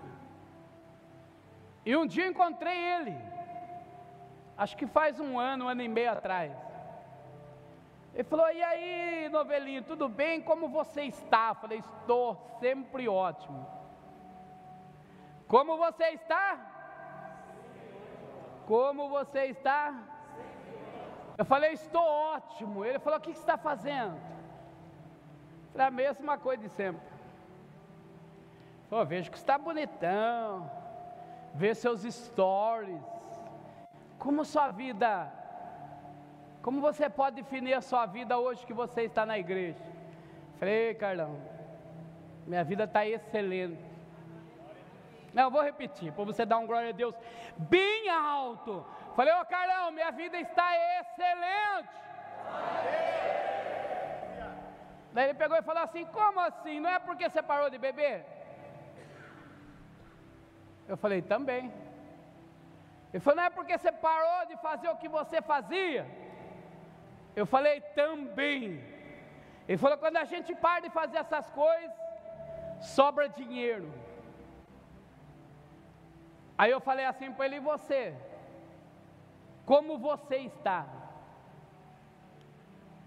E 1.87 1.97
um 1.97 2.07
dia 2.07 2.27
encontrei 2.27 2.77
ele. 2.77 3.17
Acho 4.59 4.77
que 4.77 4.87
faz 4.87 5.19
um 5.19 5.39
ano, 5.39 5.65
um 5.65 5.69
ano 5.69 5.81
e 5.81 5.89
meio 5.89 6.13
atrás. 6.13 6.53
Ele 8.13 8.25
falou: 8.25 8.51
E 8.51 8.63
aí, 8.63 9.31
novelinho, 9.31 9.83
tudo 9.83 10.07
bem? 10.07 10.43
Como 10.43 10.69
você 10.69 11.05
está? 11.05 11.49
Eu 11.53 11.55
falei: 11.55 11.79
Estou 11.79 12.59
sempre 12.61 13.09
ótimo. 13.09 13.67
Como 15.47 15.79
você 15.79 16.09
está? 16.11 16.47
Como 18.67 19.09
você 19.09 19.47
está? 19.47 20.18
Eu 21.39 21.45
falei, 21.45 21.73
estou 21.73 22.03
ótimo. 22.03 22.85
Ele 22.85 22.99
falou, 22.99 23.19
o 23.19 23.23
que 23.23 23.33
você 23.33 23.39
está 23.39 23.57
fazendo? 23.57 24.17
Eu 24.17 25.73
falei, 25.73 25.87
a 25.87 25.91
mesma 25.91 26.37
coisa 26.37 26.65
de 26.65 26.69
sempre. 26.69 27.07
Falei, 28.91 29.07
vejo 29.07 29.31
que 29.31 29.37
está 29.37 29.57
bonitão. 29.57 30.69
Vê 31.55 31.75
seus 31.75 32.03
stories. 32.03 33.01
Como 34.19 34.45
sua 34.45 34.73
vida, 34.73 35.33
como 36.61 36.81
você 36.81 37.09
pode 37.09 37.37
definir 37.37 37.75
a 37.75 37.81
sua 37.81 38.05
vida 38.05 38.37
hoje 38.37 38.67
que 38.67 38.75
você 38.75 39.03
está 39.03 39.25
na 39.25 39.39
igreja? 39.39 39.79
Falei, 40.59 40.93
Carlão, 40.95 41.41
minha 42.45 42.65
vida 42.65 42.83
está 42.83 43.07
excelente. 43.07 43.89
Não, 45.33 45.45
eu 45.45 45.51
vou 45.53 45.63
repetir, 45.63 46.13
para 46.13 46.25
você 46.25 46.45
dar 46.45 46.59
um 46.59 46.67
glória 46.67 46.89
a 46.89 46.93
Deus 46.93 47.15
bem 47.57 48.09
alto. 48.09 48.85
Falei, 49.19 49.35
ô 49.35 49.45
Carlão, 49.53 49.91
minha 49.91 50.11
vida 50.13 50.37
está 50.39 50.67
excelente. 50.97 51.89
Daí 55.13 55.25
ele 55.25 55.35
pegou 55.41 55.57
e 55.57 55.63
falou 55.69 55.83
assim: 55.83 56.05
Como 56.19 56.39
assim? 56.39 56.79
Não 56.79 56.91
é 56.97 57.01
porque 57.01 57.29
você 57.29 57.43
parou 57.43 57.69
de 57.69 57.79
beber? 57.87 58.25
Eu 60.87 60.97
falei: 60.97 61.21
Também. 61.21 61.65
Ele 63.13 63.23
falou: 63.25 63.39
Não 63.39 63.49
é 63.49 63.51
porque 63.51 63.77
você 63.77 63.91
parou 63.91 64.47
de 64.47 64.57
fazer 64.69 64.89
o 64.91 64.99
que 65.03 65.09
você 65.09 65.43
fazia? 65.43 66.07
Eu 67.35 67.45
falei: 67.55 67.81
Também. 68.03 68.65
Ele 69.67 69.79
falou: 69.79 69.99
Quando 69.99 70.19
a 70.19 70.27
gente 70.33 70.55
para 70.55 70.85
de 70.87 70.91
fazer 70.91 71.19
essas 71.25 71.51
coisas, 71.51 71.93
sobra 72.81 73.29
dinheiro. 73.29 73.93
Aí 76.57 76.71
eu 76.71 76.81
falei 76.89 77.05
assim 77.05 77.33
para 77.33 77.47
ele: 77.47 77.57
E 77.57 77.69
você? 77.73 78.03
Como 79.69 79.99
você 79.99 80.37
está? 80.37 80.87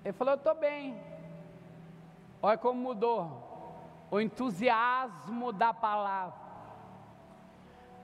Ele 0.06 0.13
falou: 0.13 0.34
Eu 0.34 0.38
estou 0.38 0.54
bem. 0.54 1.02
Olha 2.39 2.58
como 2.58 2.80
mudou 2.80 3.21
o 4.12 4.21
entusiasmo 4.21 5.52
da 5.52 5.74
palavra. 5.74 6.39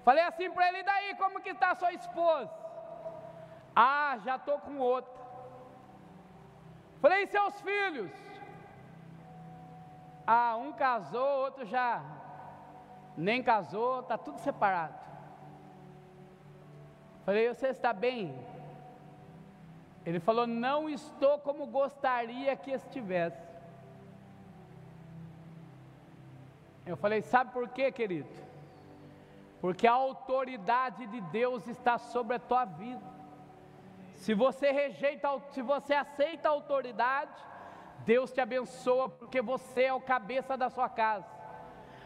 Falei 0.04 0.24
assim 0.24 0.50
para 0.50 0.70
ele: 0.70 0.82
daí, 0.82 1.14
como 1.18 1.40
que 1.40 1.52
está 1.52 1.76
sua 1.76 1.94
esposa? 1.94 2.52
Ah, 3.76 4.18
já 4.26 4.38
estou 4.38 4.58
com 4.60 4.80
outra. 4.80 5.14
Falei: 7.00 7.24
e 7.24 7.28
seus 7.28 7.62
filhos? 7.62 8.12
Ah, 10.26 10.56
um 10.56 10.74
casou, 10.74 11.44
outro 11.46 11.64
já 11.64 12.02
nem 13.16 13.44
casou, 13.44 14.00
está 14.00 14.18
tudo 14.18 14.40
separado. 14.40 15.07
Falei, 17.28 17.50
você 17.50 17.68
está 17.68 17.92
bem? 17.92 18.34
Ele 20.06 20.20
falou, 20.22 20.48
não 20.48 20.88
estou 20.88 21.38
como 21.40 21.68
gostaria 21.68 22.56
que 22.56 22.72
estivesse. 22.72 23.46
Eu 26.86 26.96
falei: 26.96 27.22
Sabe 27.22 27.52
por 27.52 27.68
quê, 27.68 27.92
querido? 27.92 28.30
Porque 29.60 29.86
a 29.86 29.92
autoridade 29.92 31.06
de 31.08 31.20
Deus 31.20 31.68
está 31.68 31.98
sobre 31.98 32.38
a 32.38 32.40
tua 32.40 32.64
vida. 32.64 33.04
Se 34.16 34.34
você 34.34 34.72
rejeita, 34.72 35.28
se 35.50 35.62
você 35.62 35.94
aceita 35.94 36.48
a 36.48 36.52
autoridade, 36.52 37.36
Deus 38.06 38.32
te 38.32 38.40
abençoa 38.40 39.10
porque 39.10 39.42
você 39.42 39.84
é 39.84 39.94
o 39.94 40.00
cabeça 40.00 40.56
da 40.56 40.70
sua 40.70 40.88
casa. 40.88 41.28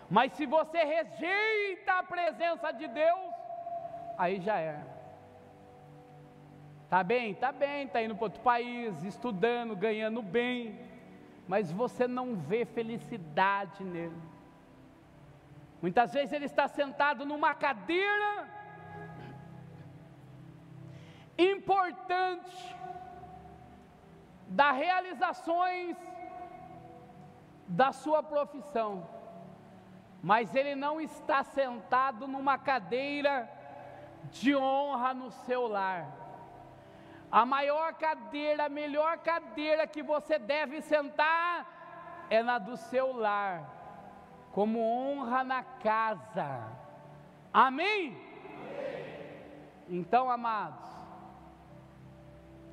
Mas 0.10 0.34
se 0.34 0.48
você 0.48 0.80
rejeita 0.84 1.94
a 2.00 2.04
presença 2.04 2.72
de 2.72 2.88
Deus, 2.88 3.32
aí 4.18 4.42
já 4.42 4.58
é. 4.60 5.01
Tá 6.92 7.06
bem, 7.06 7.34
tá 7.34 7.54
bem, 7.54 7.88
tá 7.88 8.04
indo 8.04 8.18
para 8.18 8.26
outro 8.26 8.42
país, 8.42 9.02
estudando, 9.04 9.78
ganhando 9.78 10.22
bem, 10.22 10.78
mas 11.48 11.72
você 11.72 12.06
não 12.06 12.36
vê 12.36 12.66
felicidade 12.66 13.82
nele. 13.82 14.22
Muitas 15.82 16.12
vezes 16.12 16.34
ele 16.34 16.48
está 16.48 16.68
sentado 16.68 17.26
numa 17.26 17.56
cadeira 17.56 18.46
importante 21.38 22.76
das 24.50 24.76
realizações 24.76 25.96
da 27.70 27.94
sua 27.94 28.22
profissão, 28.22 29.08
mas 30.22 30.54
ele 30.54 30.76
não 30.76 31.00
está 31.00 31.42
sentado 31.42 32.28
numa 32.28 32.58
cadeira 32.58 33.50
de 34.30 34.54
honra 34.54 35.14
no 35.14 35.32
seu 35.32 35.70
lar. 35.70 36.21
A 37.32 37.46
maior 37.46 37.94
cadeira, 37.94 38.66
a 38.66 38.70
melhor 38.70 39.18
cadeira 39.20 39.88
que 39.88 40.04
você 40.04 40.38
deve 40.38 40.82
sentar 40.82 42.26
é 42.30 42.44
na 42.44 42.58
do 42.58 42.76
seu 42.76 43.16
lar, 43.16 43.64
como 44.52 44.80
honra 44.82 45.44
na 45.44 45.64
casa. 45.64 46.68
Amém? 47.54 48.08
Amém. 48.08 49.12
Então, 49.88 50.30
amados, 50.30 50.90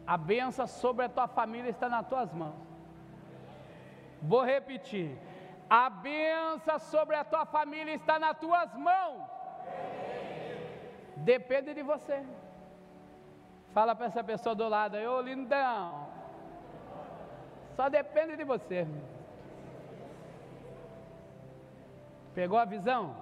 a 0.07 0.17
benção 0.17 0.67
sobre 0.67 1.05
a 1.05 1.09
tua 1.09 1.29
família 1.29 1.71
está 1.71 1.89
nas 1.89 2.07
tuas 2.09 2.33
mãos. 2.33 2.67
Vou 4.21 4.43
repetir. 4.43 5.17
A 5.71 5.89
benção 5.91 6.79
sobre 6.79 7.15
a 7.15 7.25
tua 7.25 7.45
família 7.45 7.95
está 7.95 8.19
nas 8.19 8.37
tuas 8.39 8.75
mãos. 8.75 9.23
Depende 11.17 11.75
de 11.75 11.83
você. 11.83 12.25
Fala 13.73 13.95
para 13.95 14.07
essa 14.07 14.25
pessoa 14.25 14.55
do 14.55 14.69
lado 14.69 14.97
aí, 14.97 15.07
ô 15.07 15.21
lindão. 15.21 16.09
Só 17.77 17.89
depende 17.89 18.37
de 18.37 18.45
você. 18.45 18.87
Pegou 22.35 22.59
a 22.59 22.65
visão? 22.65 23.15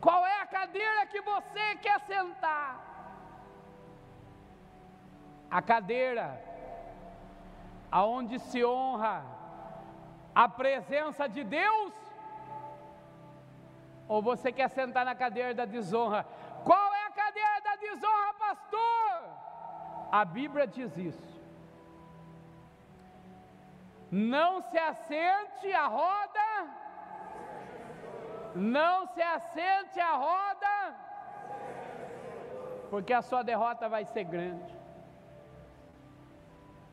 Qual 0.00 0.24
é 0.26 0.40
a 0.40 0.46
cadeira 0.46 1.06
que 1.06 1.20
você 1.20 1.76
quer 1.80 2.00
sentar? 2.00 2.92
a 5.52 5.60
cadeira, 5.60 6.42
aonde 7.90 8.38
se 8.38 8.64
honra 8.64 9.22
a 10.34 10.48
presença 10.48 11.28
de 11.28 11.44
Deus? 11.44 11.92
Ou 14.08 14.22
você 14.22 14.50
quer 14.50 14.70
sentar 14.70 15.04
na 15.04 15.14
cadeira 15.14 15.52
da 15.54 15.66
desonra? 15.66 16.24
Qual 16.64 16.94
é 16.94 17.06
a 17.06 17.10
cadeira 17.10 17.60
da 17.60 17.76
desonra, 17.76 18.32
pastor? 18.38 19.12
A 20.20 20.24
Bíblia 20.24 20.66
diz 20.66 20.96
isso. 20.96 21.32
Não 24.10 24.50
se 24.60 24.78
assente 24.78 25.72
a 25.72 25.86
roda, 25.86 26.48
não 28.54 29.06
se 29.06 29.22
assente 29.22 29.98
a 29.98 30.12
roda, 30.26 30.74
porque 32.90 33.12
a 33.14 33.22
sua 33.22 33.42
derrota 33.42 33.88
vai 33.88 34.04
ser 34.04 34.24
grande 34.24 34.82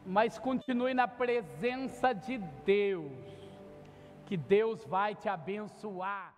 mas 0.09 0.39
continue 0.39 0.93
na 0.93 1.07
presença 1.07 2.13
de 2.13 2.39
Deus, 2.65 3.11
que 4.25 4.35
Deus 4.35 4.83
vai 4.85 5.13
te 5.13 5.29
abençoar. 5.29 6.33